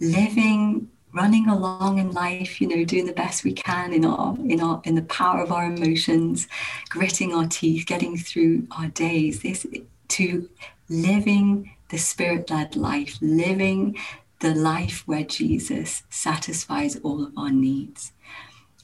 living 0.00 0.88
running 1.16 1.48
along 1.48 1.98
in 1.98 2.10
life 2.12 2.60
you 2.60 2.68
know 2.68 2.84
doing 2.84 3.06
the 3.06 3.12
best 3.12 3.42
we 3.42 3.52
can 3.52 3.94
in 3.94 4.04
our 4.04 4.36
in 4.46 4.60
our 4.60 4.82
in 4.84 4.94
the 4.94 5.02
power 5.02 5.40
of 5.42 5.50
our 5.50 5.64
emotions 5.64 6.46
gritting 6.90 7.32
our 7.32 7.46
teeth 7.46 7.86
getting 7.86 8.18
through 8.18 8.66
our 8.72 8.88
days 8.88 9.40
this 9.40 9.66
to 10.08 10.46
living 10.90 11.70
the 11.88 11.96
spirit 11.96 12.50
led 12.50 12.76
life 12.76 13.16
living 13.22 13.96
the 14.40 14.54
life 14.54 15.04
where 15.06 15.24
Jesus 15.24 16.02
satisfies 16.10 16.96
all 16.96 17.24
of 17.24 17.32
our 17.38 17.50
needs 17.50 18.12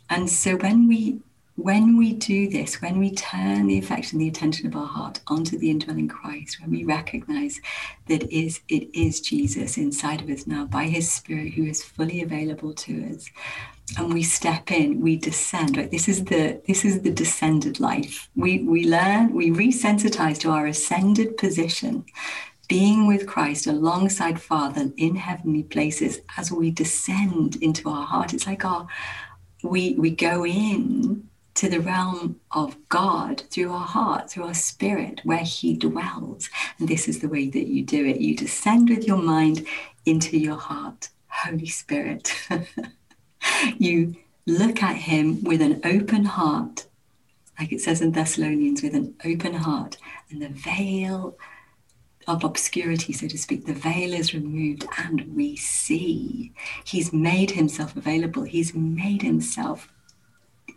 and 0.09 0.31
so 0.31 0.57
when 0.57 0.89
we 0.89 1.21
when 1.63 1.97
we 1.97 2.13
do 2.13 2.49
this, 2.49 2.83
when 2.83 2.99
we 2.99 3.13
turn 3.13 3.67
the 3.67 3.79
affection, 3.79 4.19
the 4.19 4.29
attention 4.29 4.67
of 4.67 4.77
our 4.77 4.87
heart 4.87 5.21
onto 5.29 5.57
the 5.59 5.71
indwelling 5.71 6.09
Christ, 6.09 6.61
when 6.61 6.71
we 6.71 6.85
recognize 6.85 7.61
that 8.09 8.31
is 8.31 8.61
it 8.69 8.89
is 8.93 9.21
Jesus 9.21 9.79
inside 9.79 10.23
of 10.23 10.31
us 10.31 10.47
now 10.47 10.65
by 10.65 10.85
his 10.85 11.11
spirit 11.11 11.55
who 11.55 11.65
is 11.65 11.83
fully 11.83 12.23
available 12.23 12.73
to 12.75 13.15
us, 13.15 13.31
and 13.97 14.13
we 14.13 14.23
step 14.23 14.71
in, 14.71 15.01
we 15.01 15.17
descend, 15.17 15.77
right? 15.77 15.91
This 15.91 16.09
is 16.09 16.25
the 16.25 16.61
this 16.67 16.85
is 16.85 17.03
the 17.03 17.13
descended 17.13 17.81
life. 17.81 18.29
We 18.35 18.63
we 18.65 18.87
learn, 18.87 19.33
we 19.33 19.51
resensitize 19.51 20.39
to 20.41 20.51
our 20.51 20.67
ascended 20.67 21.37
position 21.37 22.05
being 22.69 23.07
with 23.07 23.27
Christ 23.27 23.67
alongside 23.67 24.41
Father 24.41 24.91
in 24.97 25.17
heavenly 25.17 25.63
places 25.63 26.21
as 26.39 26.51
we 26.51 26.71
descend 26.71 27.57
into 27.57 27.89
our 27.89 28.07
heart. 28.07 28.33
It's 28.33 28.47
like 28.47 28.65
our 28.65 28.87
we 29.63 29.95
we 29.95 30.11
go 30.11 30.45
in 30.45 31.29
to 31.55 31.69
the 31.69 31.81
realm 31.81 32.41
of 32.51 32.77
God 32.89 33.43
through 33.51 33.73
our 33.73 33.87
heart, 33.87 34.31
through 34.31 34.45
our 34.45 34.55
spirit, 34.55 35.21
where 35.25 35.39
He 35.39 35.77
dwells. 35.77 36.49
And 36.79 36.89
this 36.89 37.09
is 37.09 37.21
the 37.21 37.29
way 37.29 37.49
that 37.49 37.69
you 37.69 37.85
do 37.85 38.05
it. 38.07 38.21
You 38.21 38.37
descend 38.37 38.89
with 38.89 39.07
your 39.07 39.19
mind 39.19 39.67
into 40.07 40.39
your 40.39 40.57
heart, 40.57 41.11
Holy 41.29 41.67
Spirit. 41.67 42.33
you 43.79 44.17
look 44.47 44.83
at 44.83 44.97
Him 44.97 45.43
with 45.45 45.61
an 45.61 45.81
open 45.85 46.25
heart, 46.25 46.87
like 47.59 47.73
it 47.73 47.81
says 47.81 48.01
in 48.01 48.13
Thessalonians, 48.13 48.83
with 48.83 48.95
an 48.95 49.15
open 49.25 49.55
heart, 49.55 49.99
and 50.31 50.41
the 50.41 50.49
veil 50.49 51.37
of 52.27 52.45
obscurity, 52.45 53.13
so 53.13 53.27
to 53.27 53.39
speak, 53.39 53.67
the 53.67 53.75
veil 53.75 54.13
is 54.13 54.35
removed 54.35 54.87
and 54.99 55.35
we 55.35 55.57
see. 55.57 56.53
He's 56.85 57.13
made 57.13 57.53
himself 57.53 57.97
available. 57.97 58.45
He's 58.45 58.75
made 58.75 59.23
himself 59.23 59.92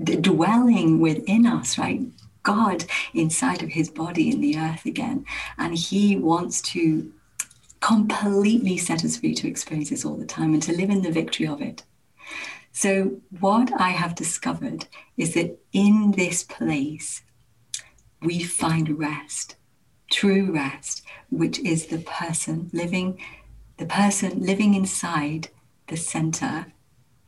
dwelling 0.04 1.00
within 1.00 1.46
us, 1.46 1.78
right? 1.78 2.02
God 2.44 2.86
inside 3.14 3.64
of 3.64 3.70
his 3.70 3.90
body 3.90 4.30
in 4.30 4.40
the 4.40 4.58
earth 4.58 4.86
again. 4.86 5.26
And 5.58 5.76
he 5.76 6.16
wants 6.16 6.62
to 6.74 7.12
completely 7.82 8.78
set 8.78 9.04
us 9.04 9.18
free 9.18 9.36
to 9.36 9.48
experience 9.48 9.90
this 9.90 10.06
all 10.06 10.16
the 10.16 10.26
time 10.26 10.54
and 10.54 10.64
to 10.64 10.76
live 10.76 10.90
in 10.90 11.02
the 11.02 11.12
victory 11.12 11.48
of 11.48 11.62
it. 11.62 11.84
So, 12.72 13.22
what 13.40 13.72
I 13.80 13.90
have 13.90 14.16
discovered 14.16 14.88
is 15.18 15.34
that 15.34 15.58
in 15.72 16.12
this 16.12 16.44
place, 16.44 17.22
we 18.22 18.44
find 18.44 19.00
rest, 19.00 19.56
true 20.12 20.52
rest, 20.52 21.04
which 21.30 21.60
is 21.60 21.86
the 21.86 22.00
person 22.00 22.70
living, 22.74 23.20
the 23.78 23.86
person 23.86 24.42
living 24.42 24.74
inside 24.74 25.50
the 25.88 25.96
center 25.96 26.74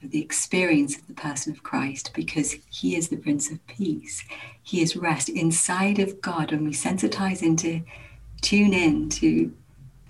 the 0.01 0.21
experience 0.21 0.97
of 0.97 1.07
the 1.07 1.13
person 1.13 1.51
of 1.53 1.63
Christ 1.63 2.11
because 2.13 2.55
he 2.69 2.95
is 2.95 3.09
the 3.09 3.17
Prince 3.17 3.51
of 3.51 3.65
Peace. 3.67 4.23
He 4.61 4.81
is 4.81 4.95
rest 4.95 5.29
inside 5.29 5.99
of 5.99 6.21
God. 6.21 6.51
When 6.51 6.65
we 6.65 6.71
sensitize 6.71 7.41
into, 7.41 7.81
tune 8.41 8.73
in 8.73 9.09
to 9.09 9.51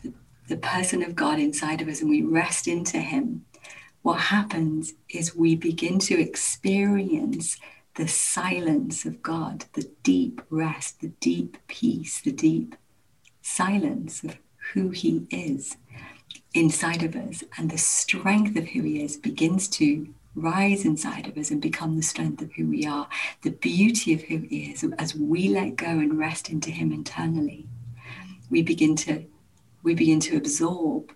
the, 0.03 0.13
the 0.49 0.57
person 0.57 1.03
of 1.03 1.15
God 1.15 1.39
inside 1.39 1.81
of 1.81 1.87
us 1.87 2.01
and 2.01 2.09
we 2.09 2.21
rest 2.21 2.67
into 2.67 2.99
him, 2.99 3.45
what 4.01 4.19
happens 4.19 4.93
is 5.09 5.35
we 5.35 5.55
begin 5.55 5.99
to 5.99 6.19
experience 6.19 7.57
the 7.95 8.07
silence 8.07 9.05
of 9.05 9.21
God, 9.21 9.65
the 9.73 9.89
deep 10.03 10.41
rest, 10.49 11.01
the 11.01 11.09
deep 11.19 11.57
peace, 11.67 12.21
the 12.21 12.31
deep 12.31 12.75
silence 13.41 14.23
of 14.23 14.37
who 14.73 14.89
he 14.89 15.25
is 15.31 15.77
inside 16.53 17.03
of 17.03 17.15
us 17.15 17.43
and 17.57 17.69
the 17.69 17.77
strength 17.77 18.57
of 18.57 18.67
who 18.69 18.81
he 18.81 19.03
is 19.03 19.17
begins 19.17 19.67
to 19.67 20.07
rise 20.35 20.85
inside 20.85 21.27
of 21.27 21.37
us 21.37 21.49
and 21.49 21.61
become 21.61 21.95
the 21.95 22.03
strength 22.03 22.41
of 22.41 22.51
who 22.53 22.67
we 22.67 22.85
are, 22.85 23.09
the 23.41 23.49
beauty 23.49 24.13
of 24.13 24.21
who 24.23 24.37
he 24.37 24.71
is, 24.71 24.85
as 24.97 25.15
we 25.15 25.49
let 25.49 25.75
go 25.75 25.87
and 25.87 26.17
rest 26.17 26.49
into 26.49 26.69
him 26.69 26.91
internally, 26.91 27.67
we 28.49 28.61
begin 28.61 28.95
to 28.95 29.25
we 29.83 29.93
begin 29.93 30.19
to 30.19 30.35
absorb 30.35 31.13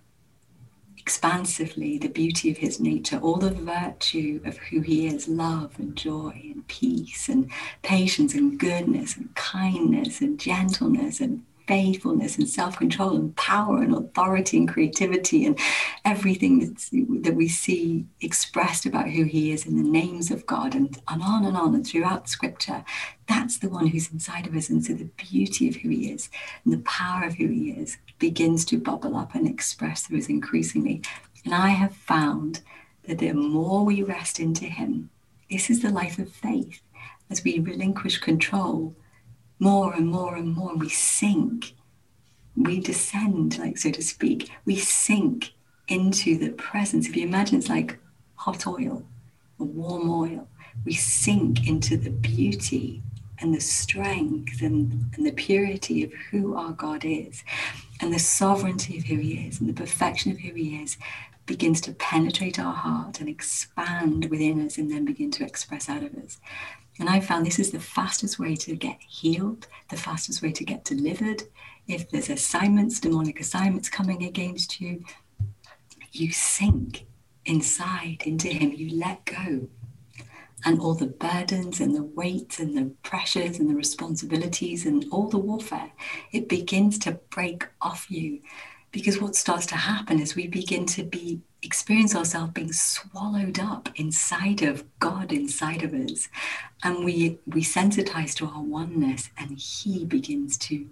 expansively 0.96 1.98
the 1.98 2.08
beauty 2.08 2.50
of 2.50 2.56
his 2.58 2.78
nature, 2.78 3.18
all 3.18 3.36
the 3.36 3.50
virtue 3.50 4.40
of 4.44 4.56
who 4.58 4.80
he 4.80 5.08
is, 5.08 5.28
love 5.28 5.72
and 5.78 5.96
joy 5.96 6.40
and 6.54 6.66
peace 6.68 7.28
and 7.28 7.50
patience 7.82 8.34
and 8.34 8.58
goodness 8.58 9.16
and 9.16 9.34
kindness 9.34 10.20
and 10.20 10.38
gentleness 10.38 11.20
and 11.20 11.44
faithfulness 11.66 12.36
and 12.38 12.48
self 12.48 12.76
control 12.76 13.16
and 13.16 13.34
power 13.36 13.82
and 13.82 13.94
authority 13.94 14.58
and 14.58 14.68
creativity 14.68 15.44
and 15.44 15.58
everything 16.04 16.76
that 17.22 17.34
we 17.34 17.48
see 17.48 18.06
expressed 18.20 18.86
about 18.86 19.08
who 19.08 19.24
He 19.24 19.52
is 19.52 19.66
in 19.66 19.76
the 19.76 19.88
names 19.88 20.30
of 20.30 20.46
God 20.46 20.74
and, 20.74 20.98
and 21.08 21.22
on 21.22 21.44
and 21.44 21.56
on 21.56 21.74
and 21.74 21.86
throughout 21.86 22.28
Scripture. 22.28 22.84
That's 23.28 23.58
the 23.58 23.68
one 23.68 23.86
who's 23.88 24.12
inside 24.12 24.46
of 24.46 24.56
us. 24.56 24.68
And 24.68 24.84
so 24.84 24.94
the 24.94 25.10
beauty 25.16 25.68
of 25.68 25.76
who 25.76 25.88
He 25.88 26.10
is 26.10 26.28
and 26.64 26.72
the 26.72 26.78
power 26.78 27.24
of 27.24 27.34
who 27.34 27.48
He 27.48 27.70
is 27.70 27.98
begins 28.18 28.64
to 28.66 28.78
bubble 28.78 29.16
up 29.16 29.34
and 29.34 29.48
express 29.48 30.02
through 30.02 30.18
us 30.18 30.28
increasingly. 30.28 31.02
And 31.44 31.54
I 31.54 31.70
have 31.70 31.94
found 31.94 32.60
that 33.04 33.18
the 33.18 33.32
more 33.32 33.84
we 33.84 34.02
rest 34.02 34.38
into 34.38 34.64
Him, 34.64 35.10
this 35.50 35.70
is 35.70 35.82
the 35.82 35.90
life 35.90 36.18
of 36.18 36.30
faith. 36.30 36.80
As 37.30 37.42
we 37.44 37.58
relinquish 37.58 38.18
control, 38.18 38.94
more 39.58 39.94
and 39.94 40.08
more 40.08 40.36
and 40.36 40.54
more. 40.54 40.74
We 40.76 40.88
sink, 40.88 41.74
we 42.56 42.80
descend, 42.80 43.58
like 43.58 43.78
so 43.78 43.90
to 43.90 44.02
speak, 44.02 44.50
we 44.64 44.76
sink 44.76 45.52
into 45.88 46.38
the 46.38 46.50
presence. 46.50 47.08
If 47.08 47.16
you 47.16 47.26
imagine 47.26 47.58
it's 47.58 47.68
like 47.68 47.98
hot 48.36 48.66
oil 48.66 49.04
or 49.58 49.66
warm 49.66 50.10
oil, 50.10 50.48
we 50.84 50.94
sink 50.94 51.68
into 51.68 51.96
the 51.96 52.10
beauty 52.10 53.02
and 53.38 53.54
the 53.54 53.60
strength 53.60 54.62
and, 54.62 55.10
and 55.16 55.26
the 55.26 55.32
purity 55.32 56.04
of 56.04 56.12
who 56.30 56.56
our 56.56 56.72
God 56.72 57.04
is 57.04 57.42
and 58.00 58.12
the 58.12 58.18
sovereignty 58.18 58.98
of 58.98 59.04
who 59.04 59.16
He 59.16 59.34
is 59.46 59.60
and 59.60 59.68
the 59.68 59.74
perfection 59.74 60.32
of 60.32 60.38
who 60.38 60.54
He 60.54 60.76
is 60.76 60.96
begins 61.46 61.80
to 61.82 61.92
penetrate 61.92 62.58
our 62.58 62.72
heart 62.72 63.20
and 63.20 63.28
expand 63.28 64.30
within 64.30 64.64
us 64.64 64.78
and 64.78 64.90
then 64.90 65.04
begin 65.04 65.30
to 65.32 65.44
express 65.44 65.88
out 65.88 66.02
of 66.02 66.14
us. 66.14 66.38
And 66.98 67.08
I 67.08 67.20
found 67.20 67.46
this 67.46 67.58
is 67.58 67.70
the 67.70 67.80
fastest 67.80 68.38
way 68.38 68.54
to 68.56 68.76
get 68.76 69.00
healed, 69.00 69.66
the 69.88 69.96
fastest 69.96 70.42
way 70.42 70.52
to 70.52 70.64
get 70.64 70.84
delivered. 70.84 71.42
If 71.88 72.10
there's 72.10 72.30
assignments, 72.30 73.00
demonic 73.00 73.40
assignments 73.40 73.88
coming 73.88 74.24
against 74.24 74.80
you, 74.80 75.04
you 76.12 76.30
sink 76.32 77.06
inside 77.44 78.22
into 78.24 78.48
Him, 78.48 78.72
you 78.72 78.98
let 78.98 79.24
go. 79.24 79.68
And 80.64 80.78
all 80.80 80.94
the 80.94 81.06
burdens 81.06 81.80
and 81.80 81.94
the 81.94 82.04
weights 82.04 82.60
and 82.60 82.76
the 82.76 82.94
pressures 83.02 83.58
and 83.58 83.68
the 83.68 83.74
responsibilities 83.74 84.86
and 84.86 85.04
all 85.10 85.28
the 85.28 85.38
warfare, 85.38 85.90
it 86.30 86.48
begins 86.48 86.98
to 87.00 87.12
break 87.30 87.66
off 87.80 88.08
you. 88.10 88.42
Because 88.92 89.20
what 89.20 89.34
starts 89.34 89.66
to 89.66 89.76
happen 89.76 90.20
is 90.20 90.36
we 90.36 90.46
begin 90.46 90.84
to 90.86 91.02
be 91.02 91.40
experience 91.62 92.14
ourselves 92.14 92.52
being 92.52 92.72
swallowed 92.72 93.58
up 93.58 93.88
inside 93.94 94.62
of 94.62 94.84
God 94.98 95.32
inside 95.32 95.82
of 95.82 95.94
us. 95.94 96.28
And 96.84 97.04
we 97.04 97.38
we 97.46 97.62
sensitize 97.62 98.34
to 98.36 98.46
our 98.46 98.62
oneness 98.62 99.30
and 99.38 99.58
he 99.58 100.04
begins 100.04 100.58
to 100.58 100.86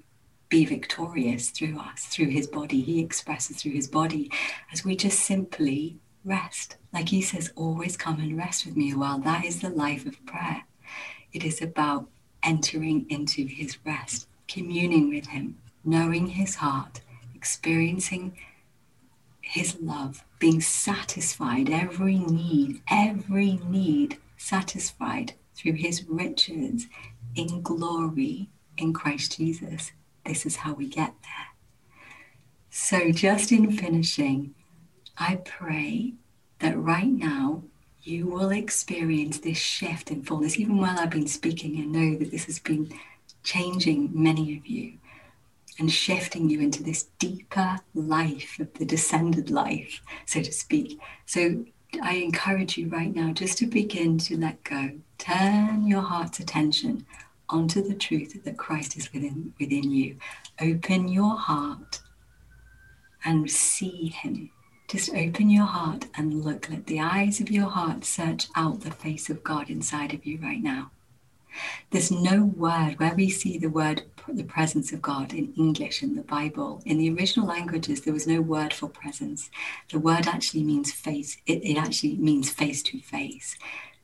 be 0.49 0.65
victorious 0.65 1.51
through 1.51 1.79
us, 1.79 2.07
through 2.07 2.29
his 2.29 2.47
body. 2.47 2.81
He 2.81 3.01
expresses 3.01 3.59
through 3.59 3.73
his 3.73 3.87
body 3.87 4.31
as 4.73 4.85
we 4.85 4.97
just 4.97 5.21
simply 5.21 5.99
rest. 6.25 6.77
Like 6.93 7.11
he 7.11 7.23
says, 7.23 7.53
always 7.55 7.97
come 7.97 8.19
and 8.21 8.37
rest 8.37 8.67
with 8.67 8.77
me 8.77 8.95
while. 8.95 9.19
That 9.19 9.45
is 9.45 9.61
the 9.61 9.71
life 9.71 10.07
of 10.07 10.25
prayer. 10.27 10.65
It 11.33 11.45
is 11.45 11.63
about 11.63 12.09
entering 12.43 13.07
into 13.09 13.47
his 13.47 13.79
rest, 13.85 14.27
communing 14.49 15.09
with 15.11 15.29
him, 15.29 15.59
knowing 15.85 16.27
his 16.29 16.57
heart, 16.57 17.01
experiencing 17.41 18.37
his 19.41 19.79
love, 19.81 20.23
being 20.39 20.61
satisfied, 20.61 21.71
every 21.71 22.19
need, 22.19 22.83
every 22.91 23.59
need 23.67 24.19
satisfied 24.37 25.33
through 25.55 25.73
his 25.73 26.05
riches 26.07 26.87
in 27.35 27.63
glory 27.63 28.51
in 28.77 28.93
Christ 28.93 29.39
Jesus. 29.39 29.93
This 30.27 30.45
is 30.45 30.57
how 30.57 30.75
we 30.75 30.87
get 30.87 31.15
there. 31.23 31.49
So, 32.69 33.11
just 33.11 33.51
in 33.53 33.73
finishing, 33.73 34.55
I 35.17 35.37
pray 35.37 36.13
that 36.59 36.77
right 36.77 37.11
now 37.11 37.63
you 38.03 38.27
will 38.27 38.51
experience 38.51 39.39
this 39.39 39.57
shift 39.57 40.11
in 40.11 40.25
fullness. 40.25 40.59
Even 40.59 40.77
while 40.77 40.99
I've 40.99 41.09
been 41.09 41.27
speaking, 41.27 41.81
I 41.81 41.87
know 41.87 42.19
that 42.19 42.31
this 42.31 42.45
has 42.45 42.59
been 42.59 42.93
changing 43.43 44.11
many 44.13 44.59
of 44.59 44.67
you 44.67 45.00
and 45.81 45.91
shifting 45.91 46.49
you 46.49 46.61
into 46.61 46.83
this 46.83 47.09
deeper 47.19 47.79
life 47.95 48.61
of 48.61 48.73
the 48.75 48.85
descended 48.85 49.51
life, 49.51 50.01
so 50.27 50.41
to 50.41 50.53
speak. 50.53 51.01
So 51.27 51.65
I 52.03 52.15
encourage 52.15 52.79
you 52.79 52.89
right 52.89 53.13
now 53.13 53.33
just 53.33 53.59
to 53.59 53.67
begin 53.67 54.19
to 54.19 54.37
let 54.37 54.63
go. 54.63 54.93
Turn 55.19 55.89
your 55.89 56.03
heart's 56.03 56.39
attention 56.39 57.05
onto 57.49 57.83
the 57.83 57.95
truth 57.95 58.45
that 58.45 58.59
Christ 58.59 58.97
is 58.97 59.13
within, 59.13 59.53
within 59.59 59.91
you. 59.91 60.17
Open 60.61 61.09
your 61.09 61.37
heart 61.37 62.01
and 63.25 63.51
see 63.51 64.09
Him 64.09 64.51
just 64.91 65.15
open 65.15 65.51
your 65.51 65.67
heart 65.67 66.07
and 66.17 66.43
look. 66.43 66.69
Let 66.69 66.87
the 66.87 66.99
eyes 66.99 67.41
of 67.41 67.49
your 67.49 67.69
heart 67.69 68.05
search 68.05 68.49
out 68.57 68.81
the 68.81 68.91
face 68.91 69.31
of 69.31 69.45
God 69.45 69.71
inside 69.71 70.13
of 70.13 70.27
you 70.27 70.41
right 70.43 70.61
now. 70.61 70.91
There's 71.91 72.11
no 72.11 72.45
word 72.45 72.99
where 72.99 73.15
we 73.15 73.31
see 73.31 73.59
the 73.59 73.69
word, 73.69 74.03
the 74.29 74.45
presence 74.45 74.93
of 74.93 75.03
God 75.03 75.33
in 75.33 75.53
English 75.55 76.03
in 76.03 76.15
the 76.15 76.23
Bible. 76.23 76.83
In 76.85 76.99
the 76.99 77.11
original 77.11 77.47
languages, 77.47 78.03
there 78.03 78.13
was 78.13 78.27
no 78.27 78.41
word 78.41 78.73
for 78.73 78.89
presence. 78.89 79.51
The 79.91 79.99
word 79.99 80.27
actually 80.27 80.63
means 80.63 80.93
face, 80.93 81.37
it, 81.47 81.65
it 81.65 81.77
actually 81.77 82.17
means 82.17 82.51
face 82.51 82.83
to 82.85 83.01
face. 83.01 83.57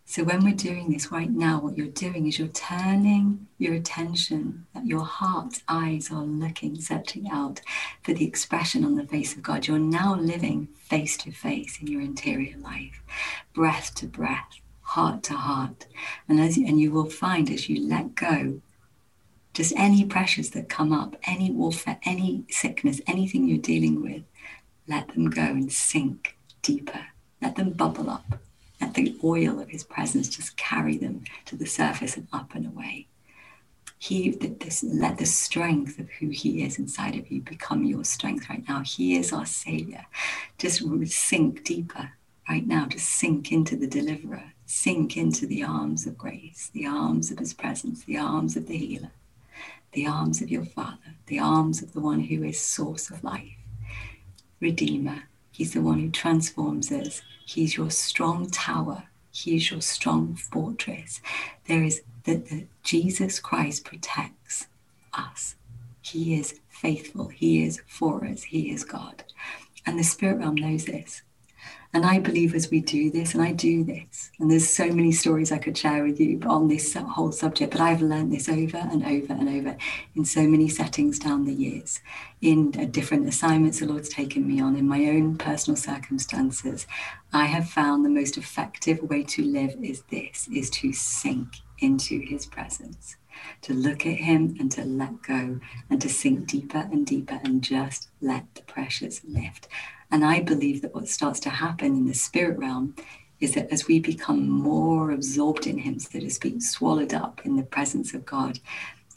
So 0.08 0.22
when 0.22 0.44
we're 0.44 0.54
doing 0.54 0.90
this 0.90 1.10
right 1.10 1.30
now, 1.30 1.58
what 1.60 1.76
you're 1.76 1.88
doing 1.88 2.28
is 2.28 2.38
you're 2.38 2.46
turning 2.48 3.48
your 3.58 3.74
attention, 3.74 4.66
that 4.72 4.86
your 4.86 5.04
heart's 5.04 5.62
eyes 5.66 6.12
are 6.12 6.22
looking, 6.22 6.80
searching 6.80 7.28
out 7.28 7.60
for 8.02 8.12
the 8.12 8.24
expression 8.24 8.84
on 8.84 8.94
the 8.94 9.04
face 9.04 9.34
of 9.34 9.42
God. 9.42 9.66
You're 9.66 9.80
now 9.80 10.14
living 10.14 10.68
face 10.76 11.16
to 11.18 11.32
face 11.32 11.80
in 11.80 11.88
your 11.88 12.02
interior 12.02 12.56
life, 12.56 13.02
breath 13.52 13.96
to 13.96 14.06
breath, 14.06 14.60
heart 14.96 15.22
to 15.24 15.34
heart. 15.34 15.86
And 16.28 16.40
as 16.40 16.56
and 16.56 16.80
you 16.80 16.90
will 16.90 17.10
find 17.10 17.50
as 17.50 17.68
you 17.68 17.86
let 17.86 18.14
go, 18.14 18.60
just 19.54 19.72
any 19.76 20.04
pressures 20.04 20.50
that 20.50 20.68
come 20.68 20.92
up, 20.92 21.16
any 21.24 21.50
warfare, 21.50 21.98
any 22.04 22.44
sickness, 22.48 23.00
anything 23.06 23.46
you're 23.46 23.58
dealing 23.58 24.02
with, 24.02 24.22
let 24.88 25.08
them 25.08 25.30
go 25.30 25.42
and 25.42 25.72
sink 25.72 26.36
deeper. 26.62 27.06
Let 27.40 27.56
them 27.56 27.70
bubble 27.70 28.10
up 28.10 28.40
let 28.80 28.94
the 28.94 29.16
oil 29.24 29.58
of 29.60 29.70
his 29.70 29.84
presence 29.84 30.28
just 30.28 30.56
carry 30.56 30.96
them 30.96 31.24
to 31.46 31.56
the 31.56 31.66
surface 31.66 32.16
and 32.16 32.28
up 32.32 32.54
and 32.54 32.66
away. 32.66 33.08
He, 33.98 34.30
this, 34.30 34.84
let 34.84 35.16
the 35.16 35.26
strength 35.26 35.98
of 35.98 36.10
who 36.10 36.28
he 36.28 36.62
is 36.62 36.78
inside 36.78 37.16
of 37.16 37.30
you 37.30 37.40
become 37.40 37.84
your 37.84 38.04
strength 38.04 38.48
right 38.50 38.62
now. 38.68 38.82
He 38.82 39.16
is 39.16 39.32
our 39.32 39.46
savior. 39.46 40.04
Just 40.58 40.82
sink 41.06 41.64
deeper 41.64 42.12
right 42.48 42.66
now. 42.66 42.86
Just 42.86 43.08
sink 43.08 43.50
into 43.50 43.74
the 43.76 43.86
deliverer. 43.86 44.52
Sink 44.66 45.16
into 45.16 45.46
the 45.46 45.62
arms 45.62 46.06
of 46.06 46.18
grace, 46.18 46.70
the 46.72 46.86
arms 46.86 47.30
of 47.30 47.38
his 47.38 47.54
presence, 47.54 48.04
the 48.04 48.18
arms 48.18 48.56
of 48.56 48.66
the 48.66 48.76
healer, 48.76 49.12
the 49.92 50.06
arms 50.06 50.42
of 50.42 50.50
your 50.50 50.64
father, 50.64 51.14
the 51.26 51.38
arms 51.38 51.82
of 51.82 51.92
the 51.92 52.00
one 52.00 52.20
who 52.20 52.42
is 52.42 52.60
source 52.60 53.08
of 53.10 53.24
life, 53.24 53.56
redeemer, 54.60 55.22
He's 55.56 55.72
the 55.72 55.80
one 55.80 56.00
who 56.00 56.10
transforms 56.10 56.92
us. 56.92 57.22
He's 57.46 57.78
your 57.78 57.90
strong 57.90 58.50
tower. 58.50 59.04
He 59.32 59.56
is 59.56 59.70
your 59.70 59.80
strong 59.80 60.34
fortress. 60.34 61.22
There 61.66 61.82
is 61.82 62.02
that 62.24 62.50
the, 62.50 62.66
Jesus 62.82 63.40
Christ 63.40 63.86
protects 63.86 64.66
us. 65.14 65.54
He 66.02 66.38
is 66.38 66.60
faithful. 66.68 67.28
He 67.28 67.64
is 67.64 67.80
for 67.86 68.26
us. 68.26 68.42
He 68.42 68.70
is 68.70 68.84
God. 68.84 69.24
And 69.86 69.98
the 69.98 70.04
spirit 70.04 70.40
realm 70.40 70.56
knows 70.56 70.84
this. 70.84 71.22
And 71.96 72.04
I 72.04 72.18
believe 72.18 72.54
as 72.54 72.70
we 72.70 72.80
do 72.80 73.10
this, 73.10 73.32
and 73.32 73.42
I 73.42 73.52
do 73.52 73.82
this, 73.82 74.30
and 74.38 74.50
there's 74.50 74.68
so 74.68 74.86
many 74.88 75.12
stories 75.12 75.50
I 75.50 75.56
could 75.56 75.78
share 75.78 76.04
with 76.04 76.20
you 76.20 76.38
on 76.44 76.68
this 76.68 76.92
whole 76.92 77.32
subject, 77.32 77.72
but 77.72 77.80
I've 77.80 78.02
learned 78.02 78.30
this 78.30 78.50
over 78.50 78.76
and 78.76 79.02
over 79.02 79.32
and 79.32 79.48
over 79.48 79.78
in 80.14 80.26
so 80.26 80.42
many 80.42 80.68
settings 80.68 81.18
down 81.18 81.46
the 81.46 81.54
years, 81.54 82.00
in 82.42 82.70
different 82.90 83.26
assignments 83.26 83.80
the 83.80 83.86
Lord's 83.86 84.10
taken 84.10 84.46
me 84.46 84.60
on, 84.60 84.76
in 84.76 84.86
my 84.86 85.06
own 85.06 85.38
personal 85.38 85.74
circumstances. 85.74 86.86
I 87.32 87.46
have 87.46 87.70
found 87.70 88.04
the 88.04 88.10
most 88.10 88.36
effective 88.36 89.02
way 89.02 89.22
to 89.22 89.42
live 89.42 89.74
is 89.82 90.02
this, 90.10 90.50
is 90.54 90.68
to 90.68 90.92
sink 90.92 91.48
into 91.78 92.20
his 92.20 92.44
presence 92.44 93.16
to 93.62 93.72
look 93.74 94.06
at 94.06 94.16
him 94.16 94.56
and 94.58 94.72
to 94.72 94.84
let 94.84 95.22
go 95.22 95.60
and 95.90 96.00
to 96.00 96.08
sink 96.08 96.46
deeper 96.46 96.88
and 96.90 97.06
deeper 97.06 97.38
and 97.44 97.62
just 97.62 98.08
let 98.20 98.54
the 98.54 98.62
pressures 98.62 99.20
lift. 99.24 99.68
And 100.10 100.24
I 100.24 100.40
believe 100.40 100.82
that 100.82 100.94
what 100.94 101.08
starts 101.08 101.40
to 101.40 101.50
happen 101.50 101.96
in 101.96 102.06
the 102.06 102.14
spirit 102.14 102.58
realm 102.58 102.94
is 103.40 103.54
that 103.54 103.70
as 103.70 103.86
we 103.86 104.00
become 104.00 104.48
more 104.48 105.10
absorbed 105.10 105.66
in 105.66 105.78
Him, 105.78 105.98
so 105.98 106.20
to 106.20 106.30
speak, 106.30 106.62
swallowed 106.62 107.12
up 107.12 107.40
in 107.44 107.56
the 107.56 107.62
presence 107.62 108.14
of 108.14 108.24
God, 108.24 108.58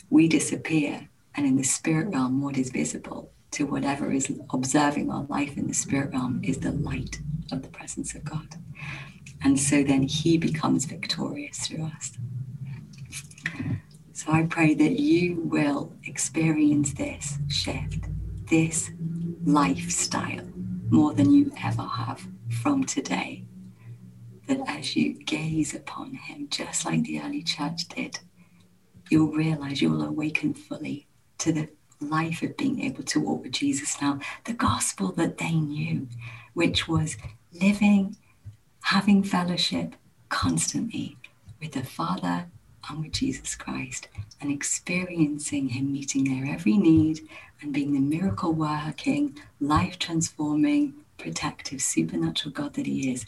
we 0.10 0.28
disappear. 0.28 1.10
And 1.36 1.46
in 1.46 1.56
the 1.56 1.64
spirit 1.64 2.08
realm, 2.10 2.42
what 2.42 2.58
is 2.58 2.70
visible 2.70 3.32
to 3.52 3.66
whatever 3.66 4.12
is 4.12 4.32
observing 4.52 5.10
our 5.10 5.24
life 5.30 5.58
in 5.58 5.68
the 5.68 5.74
spirit 5.74 6.12
realm 6.12 6.42
is 6.44 6.58
the 6.58 6.72
light 6.72 7.20
of 7.52 7.62
the 7.62 7.70
presence 7.70 8.14
of 8.14 8.24
God. 8.24 8.56
And 9.42 9.60
so 9.60 9.84
then 9.84 10.04
He 10.04 10.38
becomes 10.38 10.86
victorious 10.86 11.60
through 11.60 11.86
us. 11.96 12.18
So 14.12 14.34
I 14.34 14.44
pray 14.44 14.74
that 14.74 15.00
you 15.00 15.40
will 15.46 15.94
experience 16.04 16.94
this 16.94 17.38
shift, 17.48 18.04
this 18.50 18.92
lifestyle 19.46 20.46
more 20.90 21.14
than 21.14 21.32
you 21.32 21.52
ever 21.64 21.84
have 21.84 22.28
from 22.62 22.84
today. 22.84 23.44
That 24.48 24.62
as 24.68 24.96
you 24.96 25.14
gaze 25.14 25.76
upon 25.76 26.16
him, 26.16 26.48
just 26.50 26.86
like 26.86 27.04
the 27.04 27.22
early 27.22 27.44
church 27.44 27.88
did, 27.88 28.20
you'll 29.10 29.32
realize 29.32 29.82
you'll 29.82 30.04
awaken 30.04 30.54
fully 30.54 31.08
to 31.40 31.52
the 31.52 31.70
life 32.02 32.42
of 32.42 32.58
being 32.58 32.82
able 32.82 33.04
to 33.04 33.20
walk 33.20 33.44
with 33.44 33.52
Jesus 33.52 34.02
now, 34.02 34.20
the 34.46 34.54
gospel 34.54 35.12
that 35.14 35.38
they 35.38 35.52
knew, 35.52 36.08
which 36.54 36.88
was 36.88 37.18
living, 37.54 38.16
having 38.84 39.24
fellowship 39.24 39.96
constantly 40.30 41.18
with 41.60 41.74
the 41.74 41.84
Father 41.84 42.48
with 42.98 43.12
Jesus 43.12 43.56
Christ 43.56 44.08
and 44.42 44.52
experiencing 44.52 45.70
Him 45.70 45.92
meeting 45.92 46.24
their 46.24 46.54
every 46.54 46.78
need 46.78 47.22
and 47.62 47.74
being 47.74 47.94
the 47.94 48.00
miracle 48.00 48.54
working, 48.54 49.38
life 49.60 50.00
transforming, 50.00 50.94
protective, 51.18 51.82
supernatural 51.82 52.54
God 52.54 52.74
that 52.76 52.86
He 52.86 53.12
is, 53.12 53.26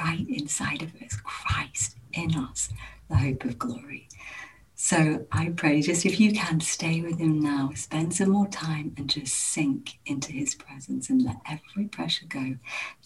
right 0.00 0.26
inside 0.28 0.82
of 0.82 0.94
us, 1.02 1.16
Christ 1.22 1.96
in 2.12 2.34
us, 2.34 2.70
the 3.08 3.16
hope 3.16 3.44
of 3.44 3.58
glory. 3.58 4.08
So 4.74 5.26
I 5.32 5.48
pray, 5.56 5.82
just 5.82 6.06
if 6.06 6.20
you 6.20 6.32
can, 6.32 6.60
stay 6.60 7.00
with 7.00 7.18
Him 7.18 7.40
now, 7.40 7.72
spend 7.74 8.14
some 8.14 8.30
more 8.30 8.46
time 8.48 8.94
and 8.96 9.10
just 9.10 9.34
sink 9.34 9.98
into 10.06 10.32
His 10.32 10.54
presence 10.54 11.10
and 11.10 11.22
let 11.22 11.36
every 11.48 11.86
pressure 11.86 12.26
go. 12.28 12.56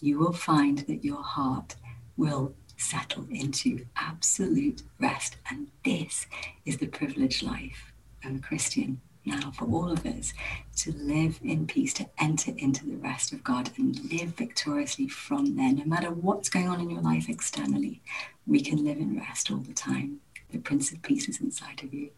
You 0.01 0.19
will 0.19 0.35
find 0.35 0.79
that 0.81 1.05
your 1.05 1.23
heart 1.23 1.77
will 2.17 2.55
settle 2.77 3.27
into 3.31 3.87
absolute 3.97 4.83
rest. 4.99 5.37
And 5.51 5.69
this 5.85 6.27
is 6.65 6.79
the 6.79 6.87
privileged 6.87 7.43
life 7.43 7.93
of 8.25 8.37
a 8.37 8.39
Christian 8.39 9.01
now 9.25 9.53
for 9.53 9.67
all 9.67 9.91
of 9.91 10.05
us 10.05 10.33
to 10.77 10.93
live 10.93 11.39
in 11.43 11.67
peace, 11.67 11.95
to 11.95 12.09
enter 12.19 12.53
into 12.57 12.87
the 12.87 12.97
rest 12.97 13.33
of 13.33 13.45
God 13.45 13.71
and 13.77 13.99
live 14.11 14.31
victoriously 14.31 15.09
from 15.09 15.57
there. 15.57 15.73
No 15.73 15.85
matter 15.85 16.11
what's 16.11 16.49
going 16.49 16.69
on 16.69 16.81
in 16.81 16.91
your 16.91 17.03
life 17.03 17.29
externally, 17.29 18.01
we 18.47 18.61
can 18.61 18.85
live 18.85 18.99
in 18.99 19.19
rest 19.19 19.51
all 19.51 19.59
the 19.59 19.73
time. 19.73 20.21
The 20.51 20.59
Prince 20.59 20.93
of 20.93 21.03
Peace 21.03 21.29
is 21.29 21.41
inside 21.41 21.83
of 21.83 21.95
you. 21.95 22.11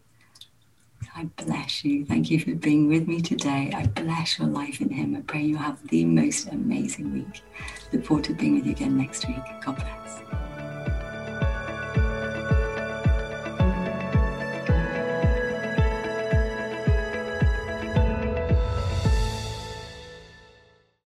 I 1.15 1.25
bless 1.43 1.83
you. 1.83 2.05
Thank 2.05 2.29
you 2.31 2.39
for 2.39 2.55
being 2.55 2.87
with 2.87 3.07
me 3.07 3.21
today. 3.21 3.71
I 3.75 3.85
bless 3.87 4.39
your 4.39 4.47
life 4.47 4.81
in 4.81 4.89
Him. 4.89 5.15
I 5.15 5.21
pray 5.21 5.41
you 5.43 5.57
have 5.57 5.85
the 5.87 6.05
most 6.05 6.47
amazing 6.49 7.13
week. 7.13 7.41
Look 7.91 8.05
forward 8.05 8.25
to 8.25 8.33
being 8.33 8.55
with 8.55 8.65
you 8.65 8.71
again 8.71 8.97
next 8.97 9.27
week. 9.27 9.43
God 9.63 9.75
bless. 9.75 10.54